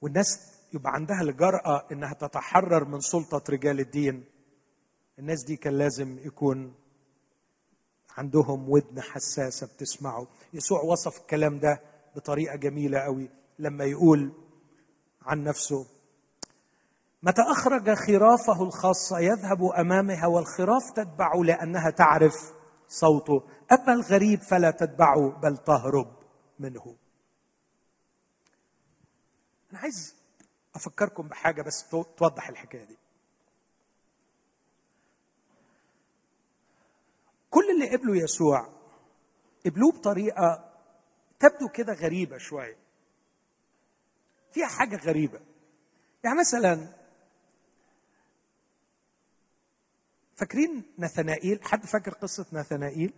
[0.00, 0.40] والناس
[0.72, 4.24] يبقى عندها الجرأة إنها تتحرر من سلطة رجال الدين.
[5.18, 6.74] الناس دي كان لازم يكون
[8.18, 10.26] عندهم ودن حساسة بتسمعه.
[10.52, 11.80] يسوع وصف الكلام ده
[12.16, 14.32] بطريقة جميلة قوي لما يقول
[15.22, 15.86] عن نفسه
[17.22, 22.34] متى أخرج خرافه الخاصة يذهب أمامها والخراف تتبع لأنها تعرف
[22.88, 23.42] صوته.
[23.72, 26.16] أما الغريب فلا تتبعه بل تهرب
[26.58, 26.96] منه.
[29.70, 30.14] أنا عايز
[30.74, 32.98] أفكركم بحاجة بس توضح الحكاية دي.
[37.50, 38.72] كل اللي قبلوا يسوع
[39.66, 40.74] قبلوه بطريقة
[41.38, 42.76] تبدو كده غريبة شوية.
[44.52, 45.40] فيها حاجة غريبة.
[46.24, 46.94] يعني مثلا
[50.36, 53.12] فاكرين نثنائيل؟ حد فاكر قصة نثنائيل؟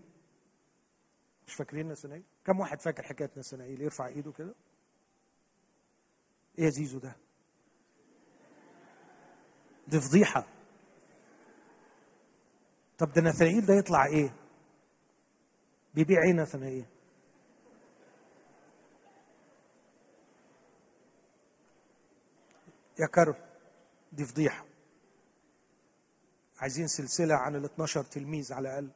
[1.47, 4.55] مش فاكرين نثنائيل؟ كم واحد فاكر حكاية نثنائيل؟ يرفع إيده كده.
[6.59, 7.17] إيه يا زيزو ده؟
[9.89, 10.47] دي فضيحة.
[13.01, 14.35] طب ده نثنائيل ده يطلع إيه؟
[15.95, 16.85] بيبيع إيه نثنائيل
[22.99, 23.35] يا كرم
[24.13, 24.65] دي فضيحة.
[26.59, 28.91] عايزين سلسلة عن ال 12 تلميذ على الأقل.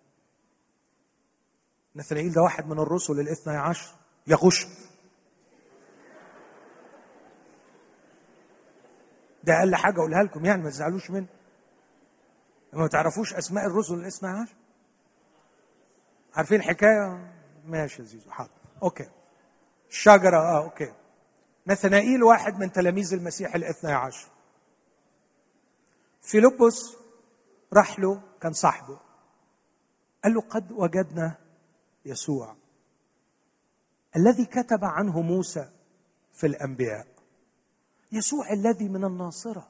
[1.96, 3.94] نثنائيل ده واحد من الرسل الاثنى عشر.
[4.26, 4.66] يغش
[9.44, 11.26] ده أقل حاجة أقولها لكم يعني ما تزعلوش مني
[12.74, 14.54] ما تعرفوش أسماء الرسل الاثنى عشر
[16.34, 18.50] عارفين الحكاية ماشي يا زيزو حاضر.
[18.82, 19.10] okay.
[19.90, 20.92] الشجره آه أوكي.
[21.66, 24.28] نثنائيل واحد من تلاميذ المسيح الاثنى عشر.
[26.22, 26.96] فيلبس
[27.72, 29.00] راح له كان صاحبه.
[30.24, 31.36] قال له قد وجدنا
[32.04, 32.56] يسوع
[34.16, 35.70] الذي كتب عنه موسى
[36.32, 37.06] في الأنبياء.
[38.12, 39.68] يسوع الذي من الناصرة.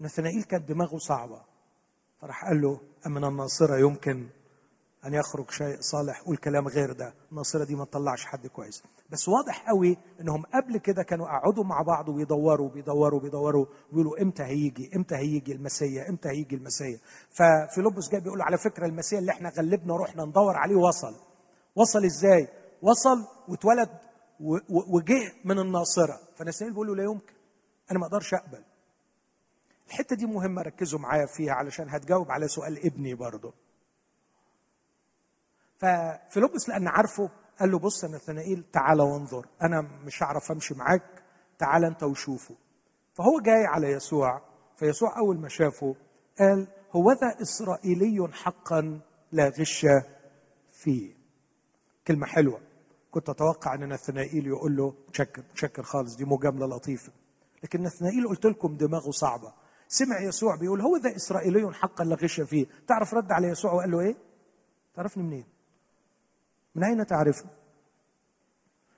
[0.00, 1.53] نثنائيل كانت دماغه صعبة.
[2.24, 4.26] فراح قال له أمن الناصرة يمكن
[5.06, 7.14] أن يخرج شيء صالح قول كلام غير ده.
[7.32, 8.82] الناصرة دي ما تطلعش حد كويس.
[9.10, 14.42] بس واضح قوي إنهم قبل كده كانوا قعدوا مع بعض ويدوروا بيدوروا بيدوروا ويقولوا إمتى
[14.42, 16.98] هيجي إمتى هيجي المسيا إمتى هيجي المسيا
[17.30, 21.14] ففيلبس جاي بيقول على فكرة المسيا اللي إحنا غلبنا رحنا ندور عليه وصل.
[21.76, 22.48] وصل إزاي؟
[22.82, 23.88] وصل واتولد
[24.70, 26.18] وجه من الناصرة.
[26.36, 27.34] فنسائيل بيقول له لا يمكن.
[27.90, 28.62] أنا ما أقدرش أقبل.
[29.88, 33.54] الحتة دي مهمة ركزوا معايا فيها علشان هتجاوب على سؤال ابني برضه.
[35.78, 37.30] ففيلبس لأن عارفه
[37.60, 39.46] قال له بص يا نثنائيل تعالى وانظر.
[39.62, 41.22] أنا مش هعرف أمشي معاك
[41.58, 42.54] تعالى أنت وشوفه.
[43.14, 44.42] فهو جاي على يسوع.
[44.76, 45.96] فيسوع أول ما شافه
[46.38, 49.00] قال هو ذا إسرائيلي حقا
[49.32, 49.86] لا غش
[50.70, 51.14] فيه.
[52.06, 52.60] كلمة حلوة.
[53.10, 57.12] كنت أتوقع إن نثنائيل يقول له تشكر تشكر خالص دي مجاملة لطيفة.
[57.62, 59.52] لكن نثنائيل قلت لكم دماغه صعبة.
[59.98, 62.66] سمع يسوع بيقول هو ذا إسرائيلي حقا لا غش فيه.
[62.88, 64.16] تعرف رد على يسوع وقال له إيه؟
[64.94, 65.44] تعرفني منين؟
[66.74, 67.46] من أين تعرفه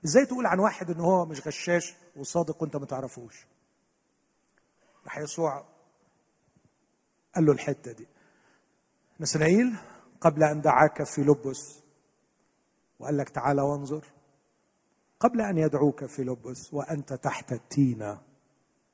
[0.05, 3.45] إزاي تقول عن واحد إن هو مش غشاش وصادق وأنت ما تعرفوش؟
[5.05, 5.65] راح يسوع
[7.35, 8.07] قال له الحتة دي
[9.19, 9.75] نسنائيل
[10.21, 11.79] قبل أن دعاك في لبس
[12.99, 14.05] وقال لك تعالى وانظر
[15.19, 18.21] قبل أن يدعوك في لبس وأنت تحت التينة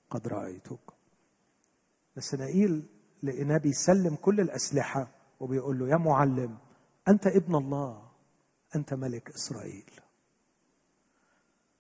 [0.10, 0.93] قد رأيتك.
[2.18, 2.86] نسنائيل
[3.24, 5.08] لقيناه بيسلم كل الأسلحة
[5.40, 6.58] وبيقول له يا معلم
[7.08, 8.12] أنت ابن الله
[8.76, 9.92] أنت ملك إسرائيل.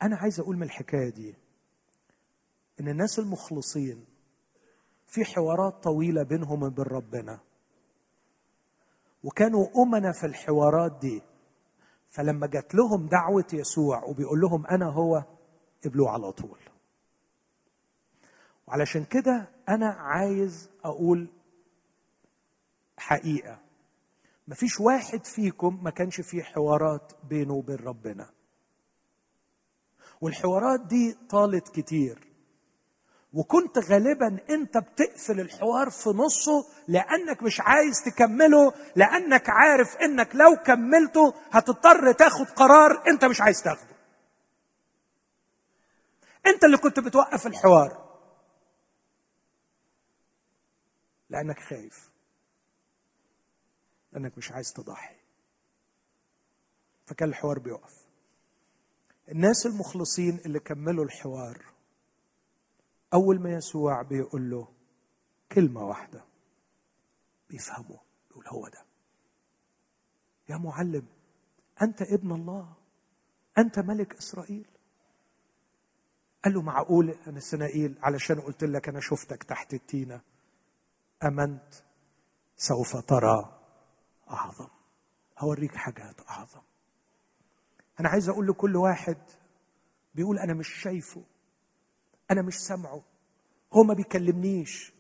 [0.02, 1.36] أنا عايز أقول من الحكاية دي
[2.80, 4.06] إن الناس المخلصين
[5.06, 7.40] في حوارات طويلة بينهم وبين ربنا.
[9.24, 11.22] وكانوا أمنا في الحوارات دي.
[12.10, 15.24] فلما جات لهم دعوة يسوع وبيقول لهم أنا هو
[15.86, 16.60] قبلوه على طول.
[18.74, 21.28] وعلشان كده أنا عايز أقول
[22.98, 23.60] حقيقة.
[24.48, 28.30] مفيش واحد فيكم ما كانش فيه حوارات بينه وبين ربنا.
[30.22, 32.28] والحوارات دي طالت كتير.
[33.34, 40.56] وكنت غالبا أنت بتقفل الحوار في نصه لأنك مش عايز تكمله لأنك عارف إنك لو
[40.66, 43.96] كملته هتضطر تاخد قرار أنت مش عايز تاخده.
[46.48, 48.03] أنت اللي كنت بتوقف الحوار.
[51.34, 52.10] لأنك خايف.
[54.12, 55.16] لأنك مش عايز تضحي.
[57.06, 58.06] فكان الحوار بيقف.
[59.30, 61.66] الناس المخلصين اللي كملوا الحوار
[63.14, 64.68] أول ما يسوع بيقول له
[65.52, 66.26] كلمة واحدة
[67.50, 67.98] بيفهموا
[68.32, 68.86] يقول هو ده.
[70.50, 71.08] يا معلم
[71.82, 72.74] أنت ابن الله
[73.58, 74.66] أنت ملك إسرائيل.
[76.46, 80.22] قال له معقول أنا سنائيل علشان قلت لك أنا شفتك تحت التينه
[81.24, 81.74] أمنت
[82.58, 83.60] سوف ترى
[84.30, 84.68] أعظم.
[85.40, 86.62] هوريك حاجات أعظم.
[88.00, 89.18] أنا عايز أقول لكل واحد
[90.16, 91.24] بيقول أنا مش شايفه
[92.32, 93.02] أنا مش سامعه.
[93.74, 94.94] هو ما بيكلمنيش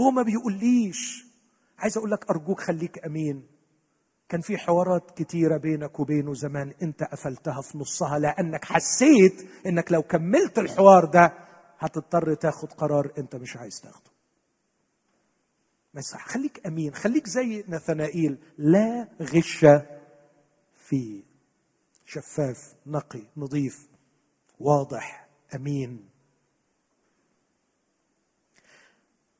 [0.00, 1.24] هو ما بيقوليش.
[1.78, 3.46] عايز أقول لك أرجوك خليك أمين.
[4.28, 10.02] كان في حوارات كتيرة بينك وبينه زمان أنت قفلتها في نصها لأنك حسيت إنك لو
[10.02, 11.32] كملت الحوار ده
[11.78, 14.10] هتضطر تاخد قرار أنت مش عايز تاخده.
[15.98, 18.38] بس خليك أمين خليك زي نثنائيل.
[18.58, 19.66] لا غش
[20.88, 21.22] فيه
[22.06, 23.88] شفاف نقي نظيف
[24.60, 26.08] واضح أمين.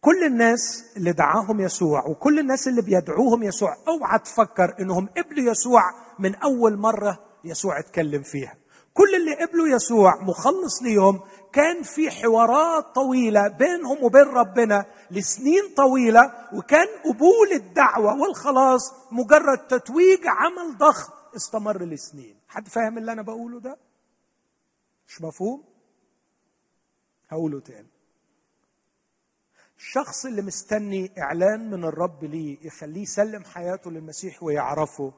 [0.01, 5.83] كل الناس اللي دعاهم يسوع وكل الناس اللي بيدعوهم يسوع أوعى تفكر إنهم قبلوا يسوع
[6.19, 8.55] من أول مرة يسوع اتكلم فيها.
[8.95, 11.21] كل اللي قبلوا يسوع مخلص ليهم
[11.53, 20.21] كان في حوارات طويلة بينهم وبين ربنا لسنين طويلة وكان قبول الدعوة والخلاص مجرد تتويج
[20.27, 22.37] عمل ضخم استمر لسنين.
[22.49, 23.79] حد فاهم اللي أنا بقوله ده؟
[25.09, 25.65] مش مفهوم؟
[27.29, 27.89] هقوله تاني.
[29.79, 35.13] الشخص اللي مستني إعلان من الرب ليه يخليه يسلم حياته للمسيح ويعرفه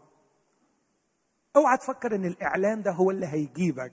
[1.56, 3.92] أوعى تفكر إن الإعلان ده هو اللي هيجيبك.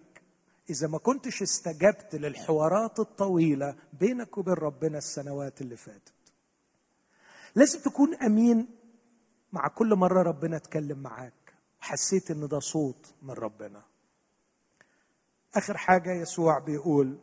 [0.70, 6.14] إذا ما كنتش استجبت للحوارات الطويلة بينك وبين ربنا السنوات اللي فاتت.
[7.56, 8.68] لازم تكون أمين
[9.54, 11.34] مع كل مرة ربنا اتكلم معاك.
[11.80, 13.84] حسيت إن ده صوت من ربنا.
[15.56, 17.18] آخر حاجة يسوع بيقول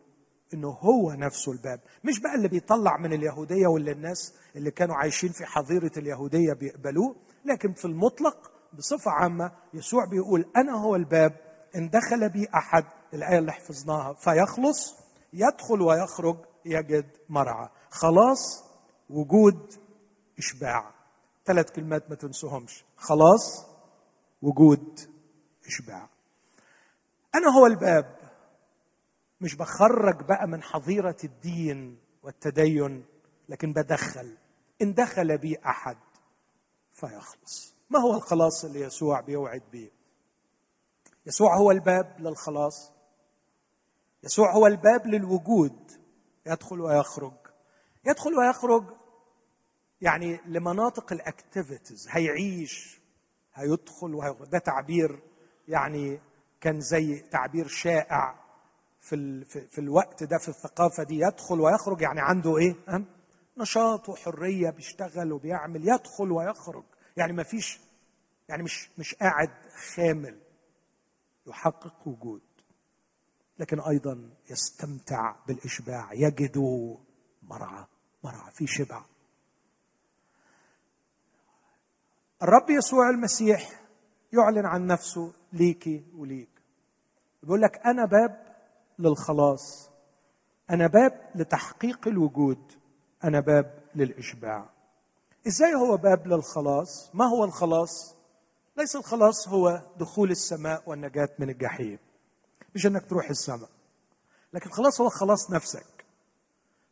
[0.54, 1.80] إنه هو نفسه الباب.
[2.04, 7.16] مش بقى اللي بيطلع من اليهودية واللي الناس اللي كانوا عايشين في حظيرة اليهودية بيقبلوه.
[7.44, 11.36] لكن في المطلق بصفة عامة يسوع بيقول أنا هو الباب.
[11.76, 12.84] إن دخل بي أحد
[13.14, 14.12] الآية اللي حفظناها.
[14.12, 14.96] فيخلص
[15.32, 17.68] يدخل ويخرج يجد مرعى.
[17.90, 18.64] خلاص
[19.10, 19.74] وجود
[20.38, 20.94] إشباع.
[21.44, 22.84] ثلاث كلمات ما تنسوهمش.
[22.96, 23.66] خلاص
[24.42, 25.00] وجود
[25.66, 26.08] إشباع.
[27.34, 28.18] أنا هو الباب.
[29.40, 33.04] مش بخرج بقى من حظيرة الدين والتدين
[33.48, 34.36] لكن بدخل.
[34.82, 35.96] إن دخل بي أحد
[36.92, 37.74] فيخلص.
[37.90, 39.90] ما هو الخلاص اللي يسوع بيوعد به
[41.26, 42.93] يسوع هو الباب للخلاص.
[44.24, 45.92] يسوع هو الباب للوجود.
[46.46, 47.32] يدخل ويخرج.
[48.06, 48.84] يدخل ويخرج
[50.00, 53.00] يعني لمناطق ال activities هيعيش
[53.54, 54.48] هيدخل وهيخرج.
[54.48, 55.22] ده تعبير
[55.68, 56.20] يعني
[56.60, 58.44] كان زي تعبير شائع
[59.00, 59.44] في ال...
[59.44, 61.20] في, الوقت ده في الثقافة دي.
[61.20, 62.76] يدخل ويخرج يعني عنده إيه؟
[63.58, 65.88] نشاط وحرية بيشتغل وبيعمل.
[65.88, 66.84] يدخل ويخرج.
[67.16, 67.80] يعني ما فيش
[68.48, 69.50] يعني مش مش قاعد
[69.94, 70.38] خامل.
[71.46, 72.40] يحقق وجود.
[73.58, 76.58] لكن أيضا يستمتع بالإشباع يجد
[77.42, 77.84] مرعى
[78.24, 79.04] مرعى في شبع.
[82.42, 83.80] الرب يسوع المسيح
[84.32, 86.48] يعلن عن نفسه ليكي وليك.
[87.42, 88.56] بيقول لك أنا باب
[88.98, 89.90] للخلاص
[90.70, 92.72] أنا باب لتحقيق الوجود
[93.24, 94.70] أنا باب للإشباع.
[95.46, 98.16] إزاي هو باب للخلاص؟ ما هو الخلاص؟
[98.76, 101.98] ليس الخلاص هو دخول السماء والنجاة من الجحيم.
[102.74, 103.70] مش إنك تروح السماء.
[104.52, 106.04] لكن خلاص هو خلاص نفسك.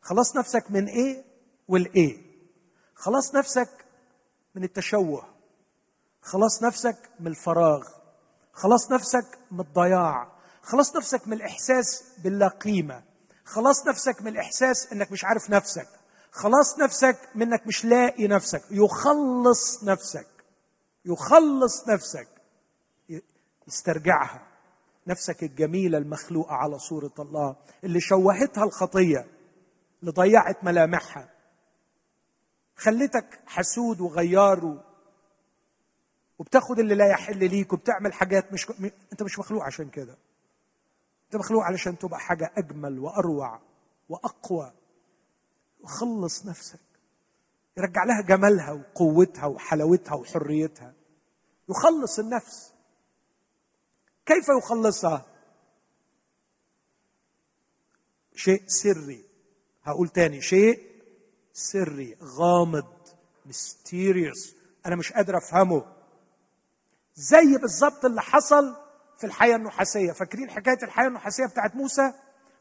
[0.01, 1.25] خلاص نفسك من إيه؟
[1.67, 2.33] والايه
[2.95, 3.85] خلاص نفسك
[4.55, 5.25] من التشوه.
[6.21, 7.87] خلاص نفسك من الفراغ.
[8.53, 10.31] خلاص نفسك من الضياع.
[10.61, 13.03] خلاص نفسك من الإحساس باللا قيمة.
[13.45, 15.87] خلاص نفسك من الإحساس إنك مش عارف نفسك.
[16.31, 18.63] خلاص نفسك منك مش لاقي نفسك.
[18.71, 20.27] يخلص نفسك.
[21.05, 22.27] يخلص نفسك.
[23.67, 24.52] يسترجعها.
[25.07, 29.25] نفسك الجميلة المخلوقة على صورة الله اللي شوهتها الخطية
[30.01, 31.29] اللي ضيعت ملامحها.
[32.75, 34.83] خلتك حسود وغيار
[36.39, 38.71] وبتاخد اللي لا يحل ليك وبتعمل حاجات مش
[39.11, 40.17] انت مش مخلوق عشان كده.
[41.25, 43.59] انت مخلوق علشان تبقى حاجة أجمل وأروع
[44.09, 44.71] وأقوى.
[45.81, 46.79] وخلص نفسك.
[47.77, 50.93] يرجع لها جمالها وقوتها وحلاوتها وحريتها.
[51.69, 52.72] يخلص النفس.
[54.25, 55.25] كيف يخلصها؟
[58.35, 59.25] شيء سري.
[59.83, 60.41] هقول تاني.
[60.41, 60.79] شيء
[61.53, 62.93] سري غامض
[63.45, 64.55] ميستيريوس
[64.85, 65.85] أنا مش قادر أفهمه.
[67.15, 68.75] زي بالظبط اللي حصل
[69.17, 70.11] في الحياة النحاسية.
[70.11, 72.13] فاكرين حكاية الحياة النحاسية بتاعت موسى؟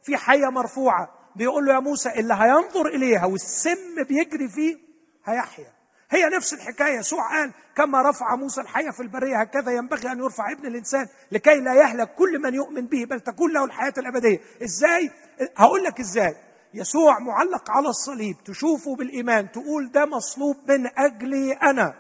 [0.03, 1.15] في حيه مرفوعة.
[1.37, 4.79] بيقول له يا موسى اللي هينظر إليها والسم بيجري فيه
[5.25, 5.73] هيحيا.
[6.13, 6.99] هي نفس الحكاية.
[6.99, 11.61] يسوع قال كما رفع موسى الحياة في البرية هكذا ينبغي أن يرفع ابن الإنسان لكي
[11.61, 14.41] لا يهلك كل من يؤمن به بل تكون له الحياة الأبدية.
[14.63, 15.11] إزاي؟
[15.57, 16.37] هقول لك إزاي.
[16.75, 18.37] يسوع معلق على الصليب.
[18.45, 19.53] تشوفه بالإيمان.
[19.53, 21.95] تقول ده مصلوب من أجلي أنا.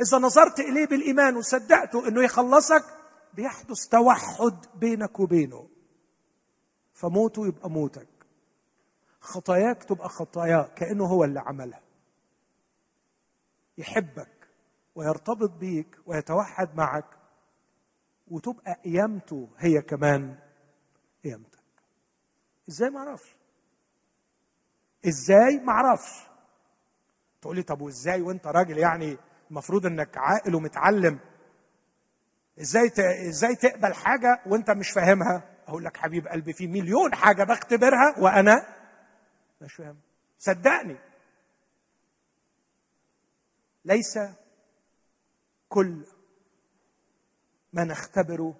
[0.00, 2.84] إذا نظرت إليه بالإيمان وصدقته إنه يخلصك
[3.34, 5.68] بيحدث توحد بينك وبينه.
[6.94, 8.08] فموته يبقى موتك.
[9.20, 11.81] خطاياك تبقى خطاياه كأنه هو اللي عملها.
[13.78, 14.48] يحبك
[14.94, 17.04] ويرتبط بيك ويتوحد معك
[18.28, 20.38] وتبقى قيامته هي كمان
[21.24, 21.62] قيامتك
[22.68, 23.34] إزاي ما أعرفش؟
[25.08, 26.10] إزاي ما أعرفش؟
[27.42, 29.18] تقول لي طب وإزاي وأنت راجل يعني
[29.50, 31.18] المفروض إنك عاقل ومتعلم؟
[32.60, 32.98] إزاي ت...
[33.00, 38.66] إزاي تقبل حاجة وأنت مش فاهمها؟ أقول لك حبيب قلبي في مليون حاجة بختبرها وأنا
[39.60, 39.96] مش فاهم.
[40.38, 40.96] صدقني.
[43.84, 44.18] ليس
[45.68, 46.06] كل
[47.72, 48.56] ما نختبره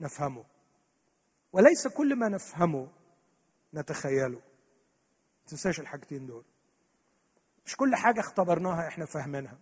[0.00, 0.44] نفهمه
[1.52, 2.88] وليس كل ما نفهمه
[3.74, 4.38] نتخيله.
[5.40, 6.44] ما تنساش الحاجتين دول.
[7.66, 9.58] مش كل حاجة اختبرناها إحنا فاهمينها.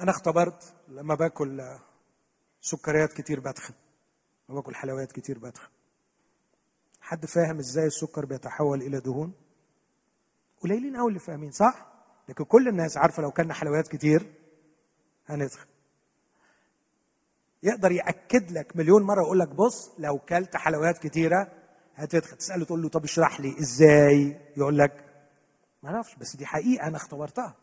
[0.00, 1.78] أنا اختبرت لما باكل
[2.60, 3.74] سكريات كتير بدخن
[4.48, 5.68] لما باكل حلويات كتير بدخن
[7.00, 9.32] حد فاهم إزاي السكر بيتحول إلى دهون؟
[10.60, 11.91] قليلين قوي اللي فاهمين صح؟
[12.28, 14.32] لكن كل الناس عارفة لو كلنا حلويات كتير
[15.26, 15.66] هندخن
[17.62, 21.48] يقدر يأكد لك مليون مرة يقول لك بص لو كلت حلويات كتيرة
[21.94, 25.04] هتدخل تسأله تقول له طب اشرح لي إزاي؟ يقول لك
[25.82, 27.54] ما أعرفش بس دي حقيقة أنا اختبرتها.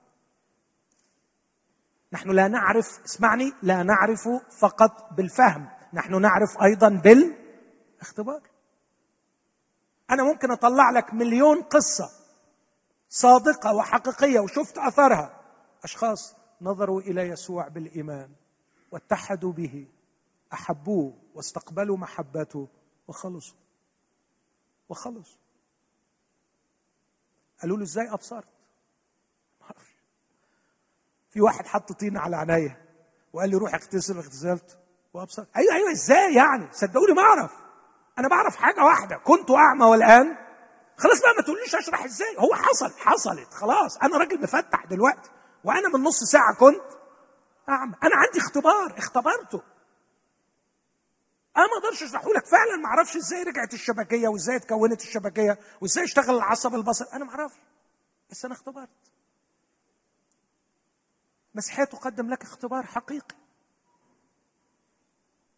[2.13, 4.27] نحن لا نعرف اسمعني لا نعرف
[4.59, 5.69] فقط بالفهم.
[5.93, 8.41] نحن نعرف أيضا بالاختبار.
[10.11, 12.09] أنا ممكن أطلع لك مليون قصة
[13.09, 15.39] صادقة وحقيقية وشفت أثرها.
[15.83, 18.29] أشخاص نظروا إلى يسوع بالإيمان
[18.91, 19.87] واتحدوا به
[20.53, 22.67] أحبوه واستقبلوا محبته
[23.07, 23.57] وخلصوا.
[24.89, 25.39] وخلصوا.
[27.61, 28.47] قالوا له إزاي أبصرت؟
[31.29, 32.85] في واحد حط طين على عينيا
[33.33, 34.79] وقال لي روح اغتسل اغتسلت
[35.13, 37.53] وابصر أيوه أيوه إزاي يعني؟ صدقوني ما أعرف.
[38.19, 40.37] أنا بعرف حاجة واحدة كنت أعمى والآن
[40.99, 42.35] خلاص بقى ما تقوليش اشرح إزاي.
[42.37, 43.97] هو حصل حصلت خلاص.
[43.97, 45.29] أنا راجل مفتح دلوقتي
[45.63, 46.83] وأنا من نص ساعة كنت
[47.69, 49.61] اعمى أنا عندي اختبار اختبرته.
[51.57, 52.45] أنا ما أقدرش أشرحه لك.
[52.45, 57.07] فعلا ما أعرفش إزاي رجعت الشبكية وإزاي اتكونت الشبكية وإزاي اشتغل العصب البصري.
[57.13, 57.57] أنا ما أعرفش.
[58.29, 58.89] بس أنا اختبرت.
[61.55, 63.35] مسيحيه تقدم لك اختبار حقيقي.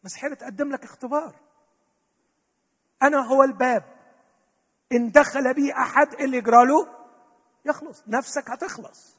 [0.04, 1.36] مسيحيه بتقدم لك اختبار.
[3.04, 4.01] أنا هو الباب.
[4.92, 6.88] إن دخل بي أحد اللي يجرى له
[7.66, 8.04] يخلص.
[8.08, 9.18] نفسك هتخلص.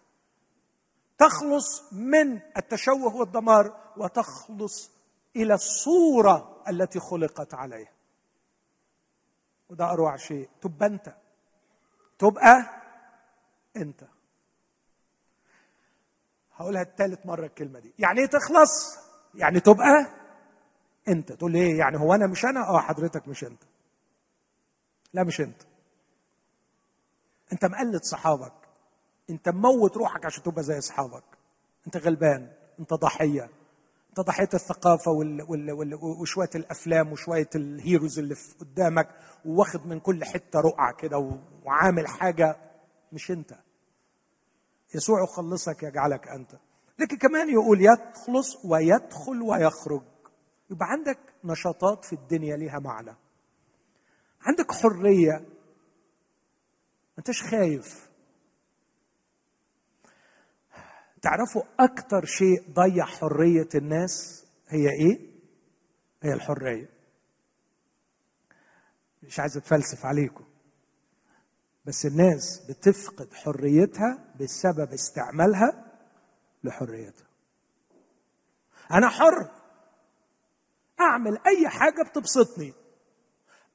[1.19, 4.91] تخلص من التشوه والدمار وتخلص
[5.37, 7.93] إلى الصورة التي خلقت عليها.
[9.71, 10.49] وده أروع شيء.
[10.61, 11.15] تبقى أنت.
[12.19, 12.65] تبقى
[13.77, 14.05] أنت.
[16.57, 17.95] هقولها الثالث مرة الكلمة دي.
[17.99, 18.99] يعني إيه تخلص؟
[19.35, 20.07] يعني تبقى
[21.09, 21.33] أنت.
[21.33, 23.63] تقول إيه؟ يعني هو أنا مش أنا؟ آه حضرتك مش أنت.
[25.13, 25.63] لا مش انت.
[27.53, 28.53] انت مقلد صحابك.
[29.31, 31.25] انت مموت روحك عشان تبقى زي اصحابك.
[31.87, 32.53] انت غلبان.
[32.81, 33.51] انت ضحية.
[34.09, 35.43] انت ضحية الثقافة وال...
[35.43, 35.73] وال...
[35.73, 35.95] وال...
[35.95, 39.09] وشوية الأفلام وشوية الهيروز اللي في قدامك
[39.45, 42.57] وواخد من كل حتة رقعة كده وعامل حاجة
[43.13, 43.55] مش انت.
[44.95, 46.51] يسوع يخلصك يجعلك انت.
[46.99, 50.03] لكن كمان يقول يخلص ويدخل ويخرج.
[50.71, 53.17] يبقى عندك نشاطات في الدنيا ليها معنى.
[54.43, 55.33] عندك حرية.
[57.13, 58.11] ما انتش خايف؟
[61.23, 65.33] تعرفوا أكتر شيء ضيع حرية الناس هي إيه؟
[66.23, 66.89] هي الحرية.
[69.23, 70.45] مش عايز أتفلسف عليكم.
[71.85, 75.93] بس الناس بتفقد حريتها بسبب استعمالها
[76.65, 77.27] لحريتها.
[78.93, 79.51] أنا حر.
[81.01, 82.82] أعمل أي حاجة بتبسطني.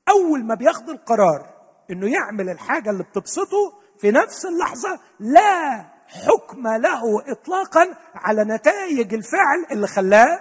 [0.10, 1.54] أول ما بياخد القرار
[1.92, 9.66] إنه يعمل الحاجة اللي بتبسطه في نفس اللحظة لا حكم له اطلاقا على نتائج الفعل
[9.72, 10.40] اللي خلاه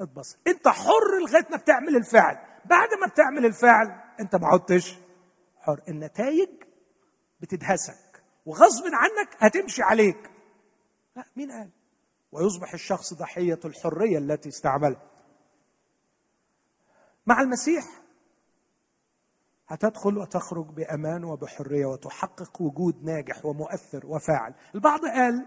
[0.00, 0.38] اتبسط.
[0.46, 2.38] أنت حر لغاية ما بتعمل الفعل.
[2.64, 4.98] بعد ما بتعمل الفعل أنت ما عدتش
[5.60, 5.80] حر.
[5.88, 6.48] النتائج
[7.40, 10.30] بتدهسك وغصب عنك هتمشي عليك.
[11.16, 11.70] لا مين قال؟
[12.32, 15.02] ويصبح الشخص ضحية الحرية التي استعملها.
[17.26, 17.84] مع المسيح
[19.68, 24.54] هتدخل وتخرج بأمان وبحرية وتحقق وجود ناجح ومؤثر وفاعل.
[24.74, 25.46] البعض قال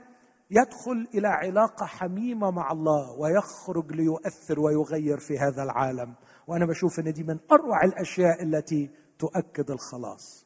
[0.52, 6.16] يدخل إلى علاقة حميمة مع الله ويخرج ليؤثر ويغير في هذا العالم.
[6.48, 8.90] وأنا بشوف إن دي من أروع الأشياء التي
[9.20, 10.46] تؤكد الخلاص.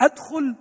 [0.00, 0.56] أدخل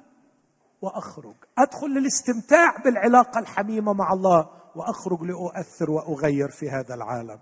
[0.82, 1.36] وأخرج.
[1.58, 7.40] أدخل للاستمتاع بالعلاقة الحميمة مع الله وأخرج لأؤثر وأغير في هذا العالم.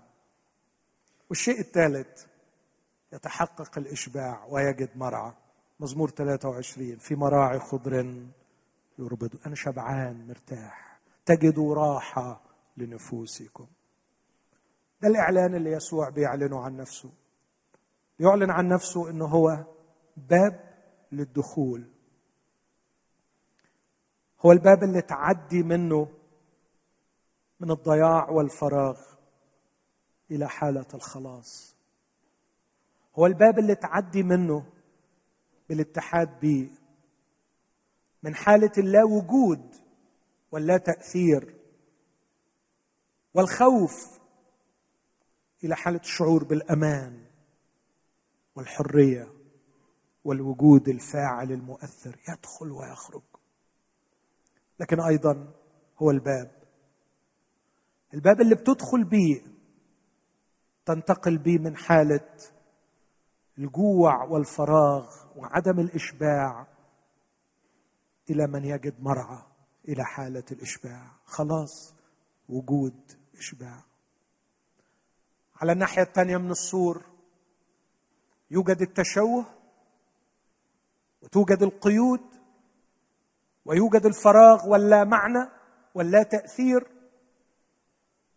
[1.30, 2.26] والشيء الثالث
[3.12, 5.32] يتحقق الإشباع ويجد مرعى.
[5.80, 8.24] مزمور 23 في مراعي خضر
[8.98, 9.30] يربض.
[9.46, 11.00] أنا شبعان مرتاح.
[11.26, 12.40] تجدوا راحة
[12.76, 13.66] لنفوسكم.
[15.02, 17.10] ده الإعلان اللي يسوع بيعلنه عن نفسه.
[18.20, 19.64] يعلن عن نفسه إنه هو
[20.16, 20.60] باب
[21.12, 21.84] للدخول.
[24.40, 26.08] هو الباب اللي تعدي منه
[27.60, 29.00] من الضياع والفراغ
[30.30, 31.77] إلى حالة الخلاص.
[33.14, 34.66] هو الباب اللي تعدي منه
[35.68, 36.70] بالاتحاد به
[38.22, 39.74] من حالة اللا وجود
[40.52, 41.54] واللا تأثير
[43.34, 44.18] والخوف
[45.64, 47.24] إلى حالة الشعور بالأمان
[48.54, 49.32] والحرية
[50.24, 53.22] والوجود الفاعل المؤثر يدخل ويخرج.
[54.80, 55.54] لكن أيضا
[56.02, 56.50] هو الباب.
[58.14, 59.42] الباب اللي بتدخل بيه
[60.86, 62.28] تنتقل بيه من حالة
[63.58, 66.66] الجوع والفراغ وعدم الإشباع
[68.30, 69.42] إلى من يجد مرعى
[69.88, 71.10] إلى حالة الإشباع.
[71.24, 71.94] خلاص
[72.48, 73.84] وجود إشباع.
[75.56, 77.02] على الناحية الثانية من السور
[78.50, 79.44] يوجد التشوه
[81.22, 82.20] وتوجد القيود
[83.64, 85.50] ويوجد الفراغ واللا معنى
[85.94, 86.86] واللا تأثير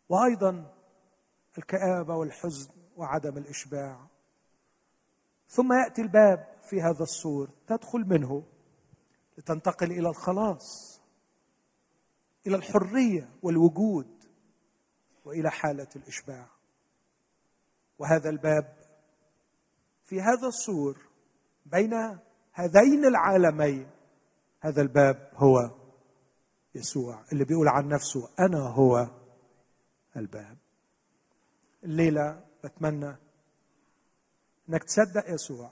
[0.10, 0.74] وأيضا
[1.58, 4.11] الكآبة والحزن وعدم الإشباع.
[5.52, 8.44] ثم يأتي الباب في هذا السور تدخل منه
[9.38, 11.02] لتنتقل إلى الخلاص
[12.48, 14.08] إلى الحرية والوجود
[15.26, 16.48] وإلى حالة الإشباع.
[18.00, 18.76] وهذا الباب
[20.06, 20.98] في هذا السور
[21.66, 22.20] بين
[22.54, 23.88] هذين العالمين.
[24.60, 25.72] هذا الباب هو
[26.76, 29.08] يسوع اللي بيقول عن نفسه أنا هو
[30.18, 30.58] الباب.
[31.84, 33.16] الليلة بتمنى
[34.72, 35.72] إنك تصدق يسوع.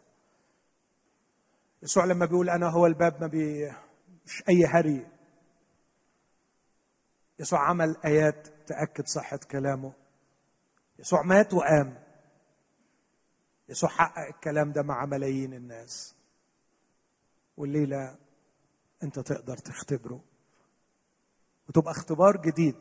[1.84, 3.72] يسوع لما بيقول أنا هو الباب ما بي
[4.26, 5.08] مش أي هري.
[7.40, 9.94] يسوع عمل آيات تأكد صحة كلامه.
[11.00, 12.04] يسوع مات وقام.
[13.70, 16.16] يسوع حقق الكلام ده مع ملايين الناس.
[17.58, 18.18] والليلة
[19.04, 20.24] أنت تقدر تختبره.
[21.70, 22.76] وتبقى اختبار جديد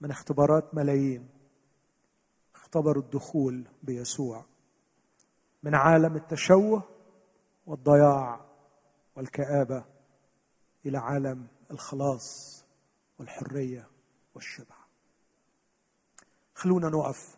[0.00, 1.28] من اختبارات ملايين.
[2.54, 4.44] اختبروا الدخول بيسوع.
[5.62, 6.82] من عالم التشوه
[7.66, 8.40] والضياع
[9.16, 9.84] والكآبة
[10.86, 12.56] إلى عالم الخلاص
[13.18, 13.88] والحرية
[14.34, 14.76] والشبع.
[16.54, 17.36] خلونا نقف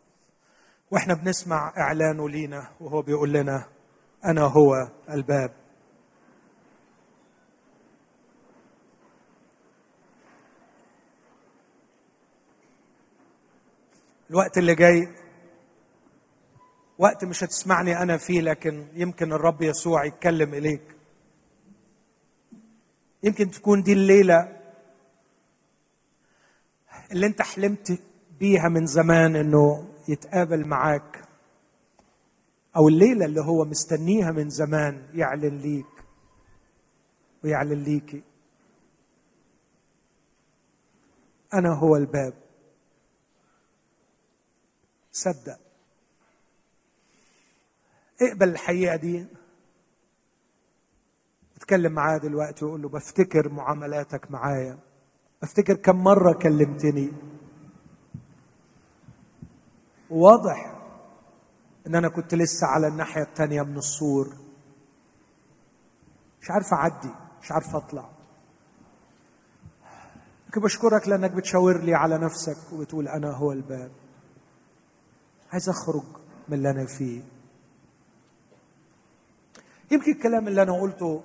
[0.90, 3.68] وإحنا بنسمع اعلانه لينا وهو بيقول لنا
[4.24, 5.54] أنا هو الباب
[14.30, 15.08] الوقت اللي جاي
[16.98, 20.96] وقت مش هتسمعني أنا فيه لكن يمكن الرب يسوع يتكلم إليك.
[23.22, 24.58] يمكن تكون دي الليلة
[27.12, 28.00] اللي أنت حلمت
[28.40, 31.24] بيها من زمان إنه يتقابل معاك
[32.76, 36.04] أو الليلة اللي هو مستنيها من زمان يعلن ليك
[37.44, 38.22] ويعلن ليكي
[41.54, 42.34] أنا هو الباب.
[45.12, 45.58] صدق.
[48.22, 49.26] اقبل الحقيقة دي.
[51.56, 54.78] اتكلم معاه دلوقتي وقول له بفتكر معاملاتك معايا.
[55.42, 57.12] بفتكر كم مرة كلمتني.
[60.10, 60.74] واضح
[61.86, 64.28] إن أنا كنت لسه على الناحية الثانية من السور.
[66.42, 68.10] مش عارف أعدي مش عارف أطلع.
[70.48, 73.90] لكن بشكرك لأنك بتشاور لي على نفسك وبتقول أنا هو الباب.
[75.52, 76.04] عايز أخرج
[76.48, 77.22] من اللي أنا فيه.
[79.90, 81.22] يمكن الكلام اللي أنا قلته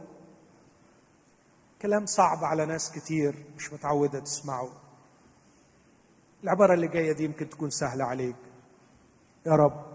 [1.81, 4.69] كلام صعب على ناس كتير مش متعودة تسمعه.
[6.43, 8.35] العبارة اللي جاية دي يمكن تكون سهلة عليك.
[9.45, 9.85] يا رب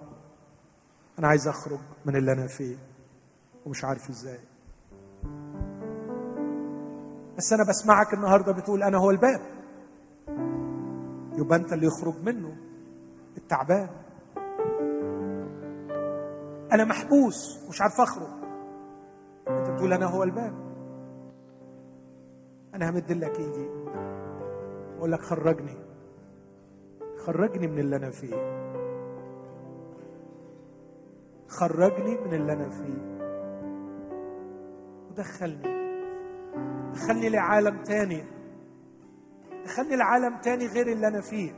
[1.19, 2.77] أنا عايز أخرج من اللي أنا فيه
[3.67, 4.41] ومش عارف إزاي.
[7.39, 9.41] بس أنا بسمعك النهارده بتقول أنا هو الباب.
[11.39, 12.57] يبقى أنت اللي يخرج منه
[13.37, 13.89] التعبان.
[16.73, 18.38] أنا محبوس مش عارف أخرج.
[19.49, 20.55] تقول أنا هو الباب.
[22.75, 23.69] أنا همد لك إيدي.
[24.99, 25.77] أقول لك خرجني.
[27.17, 28.59] خرجني من اللي أنا فيه.
[31.49, 33.19] خرجني من اللي أنا فيه.
[35.11, 35.79] ودخلني.
[36.93, 38.25] دخلني لعالم تاني.
[39.65, 41.53] دخلني لعالم تاني غير اللي أنا فيه.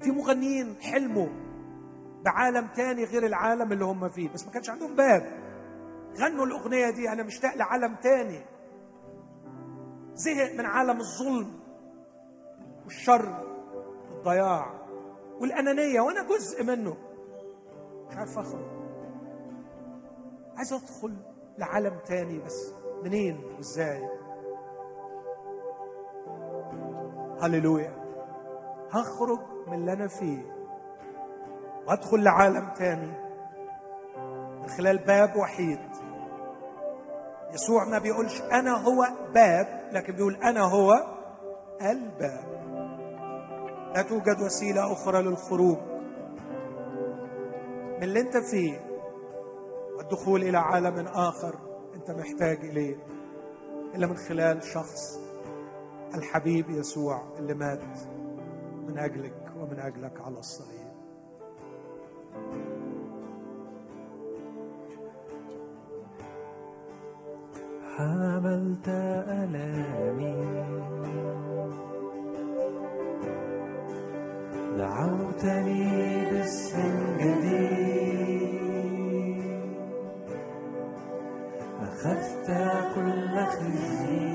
[0.00, 1.28] في مغنيين حلموا
[2.24, 4.28] بعالم تاني غير العالم اللي هم فيه.
[4.28, 5.43] بس ما كانش عندهم باب.
[6.18, 8.40] غنوا الأغنية دي أنا مشتاق لعالم تاني.
[10.14, 11.60] زهق من عالم الظلم
[12.84, 13.44] والشر
[14.10, 14.66] والضياع
[15.40, 16.96] والأنانية وأنا جزء منه.
[18.08, 18.64] مش عارف اخرج
[20.56, 21.16] عايز أدخل
[21.58, 24.08] لعالم تاني بس منين وإزاي؟
[27.42, 28.04] هللويا.
[28.90, 30.54] هخرج من اللي أنا فيه
[31.86, 33.12] وأدخل لعالم تاني
[34.62, 36.03] من خلال باب وحيد.
[37.52, 40.92] يسوع ما بيقولش أنا هو باب لكن بيقول أنا هو
[41.82, 42.54] الباب.
[43.94, 45.78] لا توجد وسيلة أخرى للخروج
[47.96, 48.80] من اللي أنت فيه
[49.98, 51.54] والدخول إلى عالم آخر
[51.94, 52.96] أنت محتاج إليه
[53.94, 55.20] إلا من خلال شخص
[56.14, 57.98] الحبيب يسوع اللي مات
[58.86, 60.84] من أجلك ومن أجلك على الصليب.
[67.96, 68.88] حملت
[69.28, 70.34] ألامي
[74.78, 75.84] دعوتني
[76.30, 78.54] باسم جديد
[81.82, 82.48] أخذت
[82.94, 84.34] كل خزي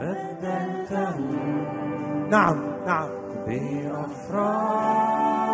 [0.00, 1.16] بدلته.
[2.30, 3.08] نعم نعم.
[3.46, 5.45] بأفراح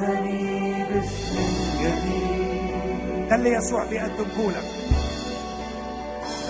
[0.00, 1.36] دعوتني باسم
[1.80, 3.28] جديد.
[3.28, 4.64] ده اللي يسوع بيقدمه لك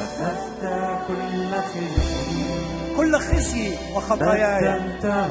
[0.00, 0.62] أخذت
[1.08, 2.96] كل خزي.
[2.96, 4.80] كل خزي وخطاياي.
[4.80, 5.30] بدلته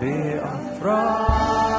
[0.00, 1.71] بأفراح.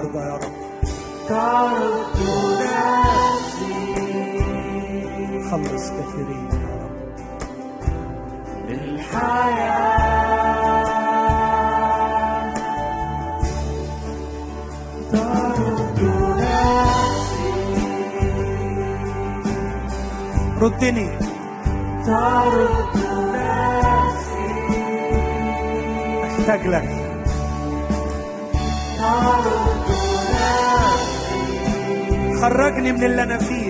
[0.00, 0.52] ردني النهارده يا رب
[1.28, 2.18] ترد
[2.60, 3.74] نفسي
[5.50, 6.94] خلص كثيرين يا رب
[11.60, 12.54] للحياة
[15.12, 16.00] ترد
[16.38, 17.52] نفسي
[20.60, 21.08] ردني
[22.06, 22.96] ترد
[23.34, 24.50] نفسي
[26.24, 26.88] احتاج لك
[32.40, 33.69] خرجني من اللي أنا فيه.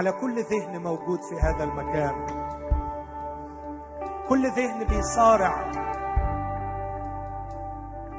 [0.00, 2.26] على كل ذهن موجود في هذا المكان.
[4.28, 5.72] كل ذهن بيصارع.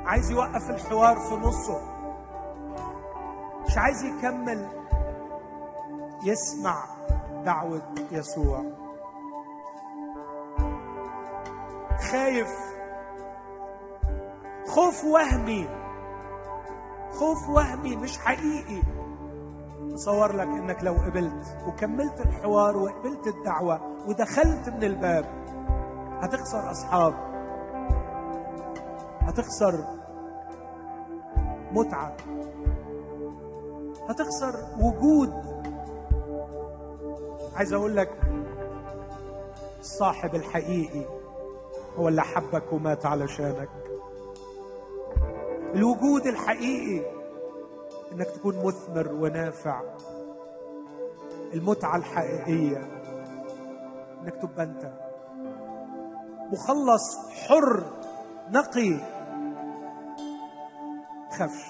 [0.05, 1.81] عايز يوقف الحوار في نصه.
[3.67, 4.67] مش عايز يكمل.
[6.23, 6.85] يسمع
[7.45, 8.63] دعوة يسوع.
[12.11, 12.55] خايف.
[14.67, 15.69] خوف وهمي.
[17.11, 19.00] خوف وهمي مش حقيقي.
[19.95, 25.25] تصور لك إنك لو قبلت وكملت الحوار وقبلت الدعوة ودخلت من الباب
[26.21, 27.13] هتخسر أصحاب.
[29.21, 29.85] هتخسر
[31.71, 32.17] متعة.
[34.09, 35.33] هتخسر وجود.
[37.55, 38.09] عايز أقول لك
[39.79, 41.05] الصاحب الحقيقي
[41.97, 43.69] هو اللي حبك ومات علشانك.
[45.75, 47.20] الوجود الحقيقي
[48.11, 49.81] إنك تكون مثمر ونافع.
[51.53, 52.77] المتعة الحقيقية
[54.21, 54.93] إنك تبقى أنت.
[56.51, 57.83] مخلص حر
[58.49, 58.99] نقي.
[61.37, 61.65] خافش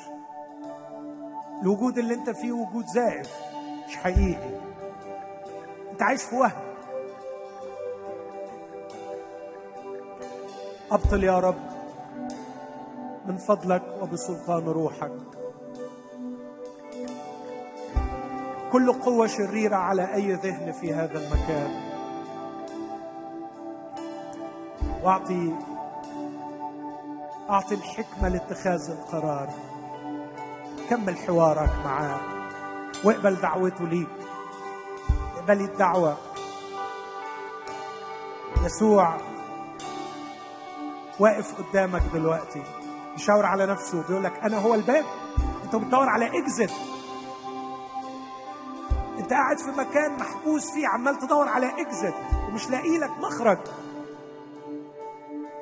[1.62, 3.39] الوجود اللي أنت فيه وجود زائف
[3.88, 4.60] مش حقيقي.
[5.92, 6.72] أنت عايش في وهم.
[10.92, 11.72] أبطل يا رب
[13.26, 15.41] من فضلك وبسلطان روحك.
[18.72, 21.92] كل قوة شريرة على أي ذهن في هذا المكان.
[25.04, 25.56] وأعطي
[27.50, 29.50] أعطي الحكمة لاتخاذ القرار.
[30.90, 32.20] كمل حوارك معاه.
[33.04, 34.10] واقبل دعوته ليك
[35.38, 36.18] اقبلي الدعوة.
[38.66, 39.18] يسوع
[41.20, 42.64] واقف قدامك دلوقتي.
[43.14, 44.08] بيشاور على نفسه.
[44.08, 45.06] بيقول لك أنا هو الباب.
[45.64, 46.72] أنت بتدور على انت
[49.52, 52.14] قاعد في مكان محبوس فيه عمال تدور على اكزت
[52.47, 53.58] ومش لاقي لك مخرج.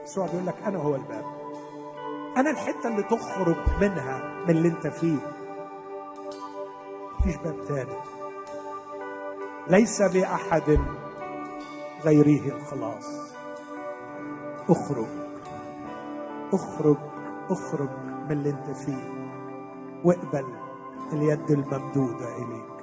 [0.04, 1.26] يسوع بيقول لك أنا هو الباب.
[2.38, 5.18] أنا الحتة اللي تخرج منها من اللي أنت فيه.
[7.20, 7.96] مفيش باب تاني.
[9.68, 10.80] ليس بأحد
[12.04, 13.08] غيره الخلاص.
[14.70, 15.08] اخرج.
[16.54, 16.98] اخرج.
[17.50, 17.90] اخرج
[18.26, 19.30] من اللي أنت فيه.
[20.04, 20.46] واقبل
[21.14, 22.79] اليد الممدودة إليك.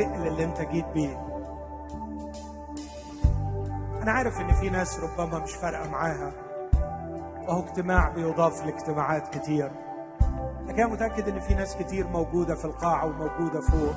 [0.00, 1.16] التقل اللي انت جيت بيه.
[4.02, 6.32] أنا عارف إن في ناس ربما مش فارقة معاها
[7.48, 9.70] وهو اجتماع بيضاف لاجتماعات كتير.
[10.66, 13.94] لكن أنا متأكد إن في ناس كتير موجودة في القاعه وموجودة فوق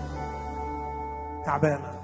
[1.46, 2.02] تعبانة.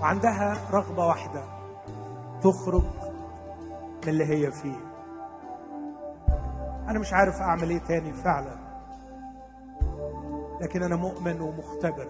[0.00, 1.44] وعندها رغبة واحدة
[2.42, 2.84] تخرج
[4.02, 4.80] من اللي هي فيه.
[6.88, 8.63] أنا مش عارف أعمل إيه تاني فعلا.
[10.64, 12.08] لكن أنا مؤمن ومختبر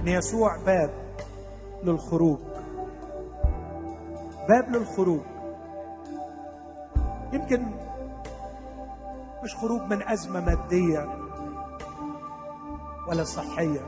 [0.00, 0.90] إن يسوع باب
[1.84, 2.38] للخروج.
[4.48, 5.20] باب للخروج.
[7.32, 7.66] يمكن
[9.44, 11.08] مش خروج من أزمة مادية
[13.08, 13.80] ولا صحية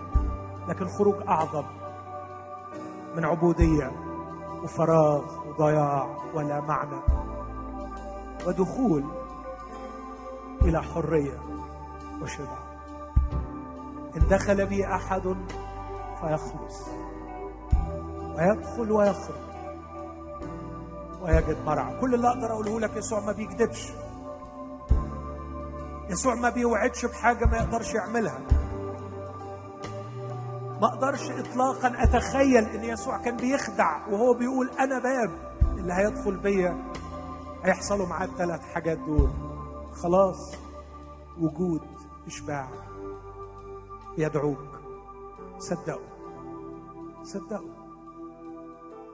[0.68, 1.64] لكن خروج أعظم
[3.16, 3.92] من عبودية
[4.62, 7.00] وفراغ وضياع ولا معنى
[8.46, 9.04] ودخول
[10.62, 11.38] إلى حرية
[12.22, 12.69] وشبع
[14.16, 15.36] إن دخل بي أحد
[16.20, 16.88] فيخلص.
[18.36, 19.40] ويدخل ويخرج.
[21.22, 22.00] ويجد مرعى.
[22.00, 23.92] كل اللي أقدر أقوله لك يسوع ما بيكذبش.
[26.10, 28.38] يسوع ما بيوعدش بحاجة ما يقدرش يعملها.
[30.80, 35.30] ما أقدرش اطلاقا أتخيل إن يسوع كان بيخدع وهو بيقول أنا باب.
[35.78, 36.92] اللي هيدخل بيا
[37.64, 39.30] هيحصلوا معاه الثلاث حاجات دول.
[40.02, 40.54] خلاص.
[41.40, 41.82] وجود
[42.26, 42.68] إشباع.
[44.20, 44.80] يدعوك.
[45.58, 46.06] صدقوا.
[47.22, 47.80] صدقوا.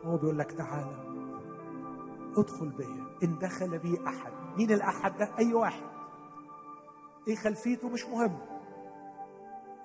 [0.04, 0.96] هو بيقول لك تعالى
[2.36, 4.32] ادخل بيا إن دخل بي أحد.
[4.56, 5.86] مين الأحد ده؟ أي واحد.
[7.28, 8.38] إيه خلفيته؟ مش مهم.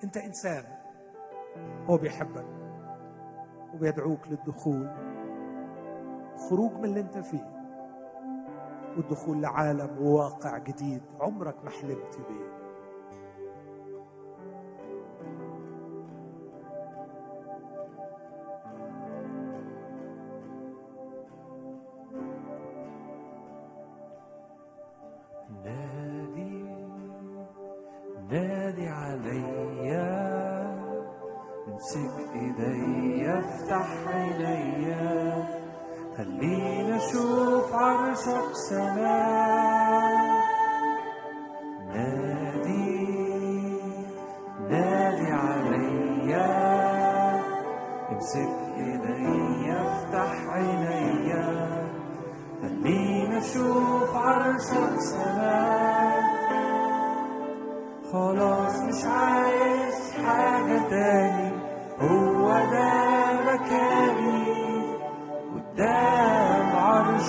[0.04, 0.64] أنت إنسان.
[1.86, 2.46] هو بيحبك.
[3.74, 4.90] وبيدعوك للدخول.
[6.36, 7.52] خروج من اللي أنت فيه.
[8.96, 11.02] والدخول لعالم وواقع جديد.
[11.20, 12.51] عمرك ما حلمت بيه.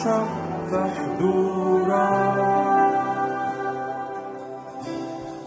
[0.05, 0.27] عرشك
[0.69, 1.93] في حضورك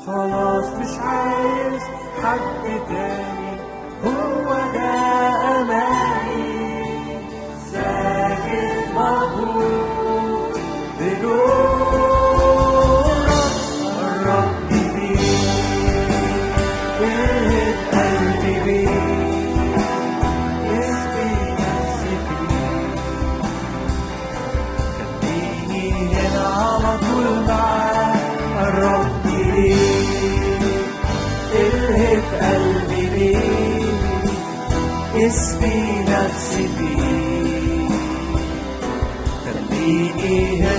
[0.06, 1.82] خلاص مش عايز
[2.22, 3.25] حد تاني.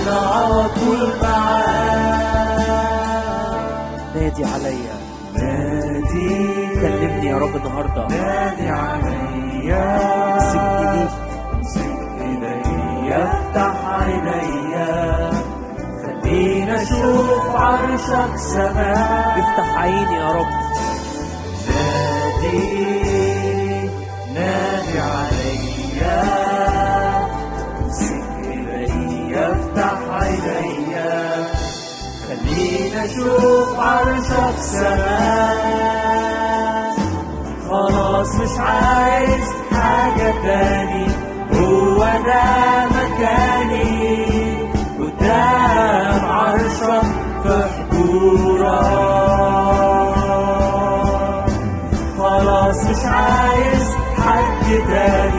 [0.08, 2.48] هنا على طول معاك
[4.14, 4.98] نادي عليا
[5.34, 6.48] نادي.
[6.80, 8.06] كلمني يا رب النهارده.
[8.08, 9.98] نادي عليا
[10.52, 11.10] ليك
[11.54, 15.30] امسك ايديا افتح عينيا
[16.02, 19.38] خلينا أشوف عرشك سماء.
[19.38, 20.46] افتح عيني يا رب.
[21.68, 22.97] نادي.
[33.04, 36.08] أشوف عرشك سماء
[37.70, 41.06] خلاص مش عايز حاجة تاني.
[41.52, 44.18] هو ده مكاني.
[44.98, 47.02] قدام عرشك
[47.42, 48.88] في حضورك
[52.18, 55.37] خلاص مش عايز حد تاني.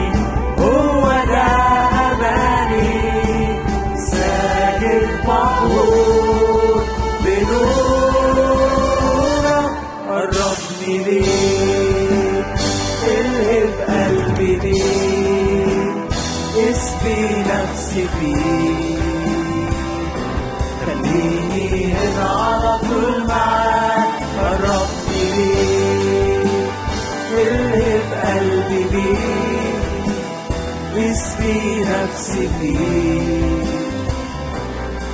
[30.96, 33.68] اسقي نفسي فيك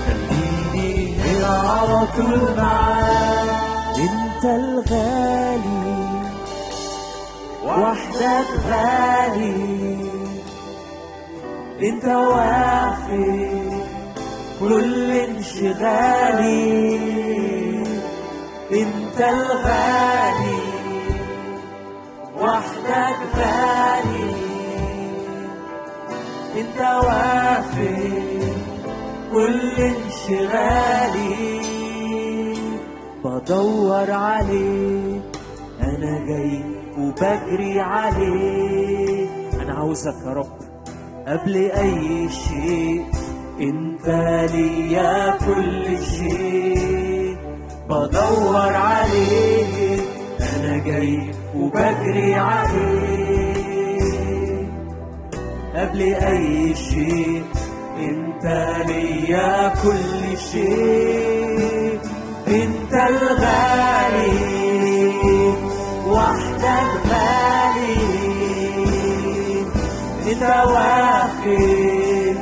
[0.07, 5.97] خليني هنا على طول معاك أنت الغالي
[7.65, 9.97] وحدك غالي.
[11.83, 13.73] أنت واخد
[14.61, 16.57] كل انشغالي.
[18.73, 20.63] أنت الغالي
[22.41, 24.26] وحدك غالي.
[26.57, 28.17] انت واخد
[29.33, 31.67] كل انشغالي.
[33.25, 35.23] بدور عليك
[35.81, 36.65] أنا جاي
[36.99, 39.31] وبجري عليك.
[39.61, 40.59] أنا عاوزك يا رب
[41.27, 43.05] قبل أي شيء.
[43.61, 44.07] أنت
[44.53, 47.37] ليا كل شيء.
[47.89, 50.01] بدور عليك
[50.57, 53.16] أنا جاي وبجري عليك.
[55.77, 57.45] قبل أي شيء.
[57.99, 58.45] أنت
[58.89, 61.99] ليا كل شيء.
[62.49, 64.37] أنت الغالي.
[66.07, 67.97] وحدك غالي.
[70.27, 72.37] انت واخد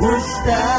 [0.00, 0.73] مشتاق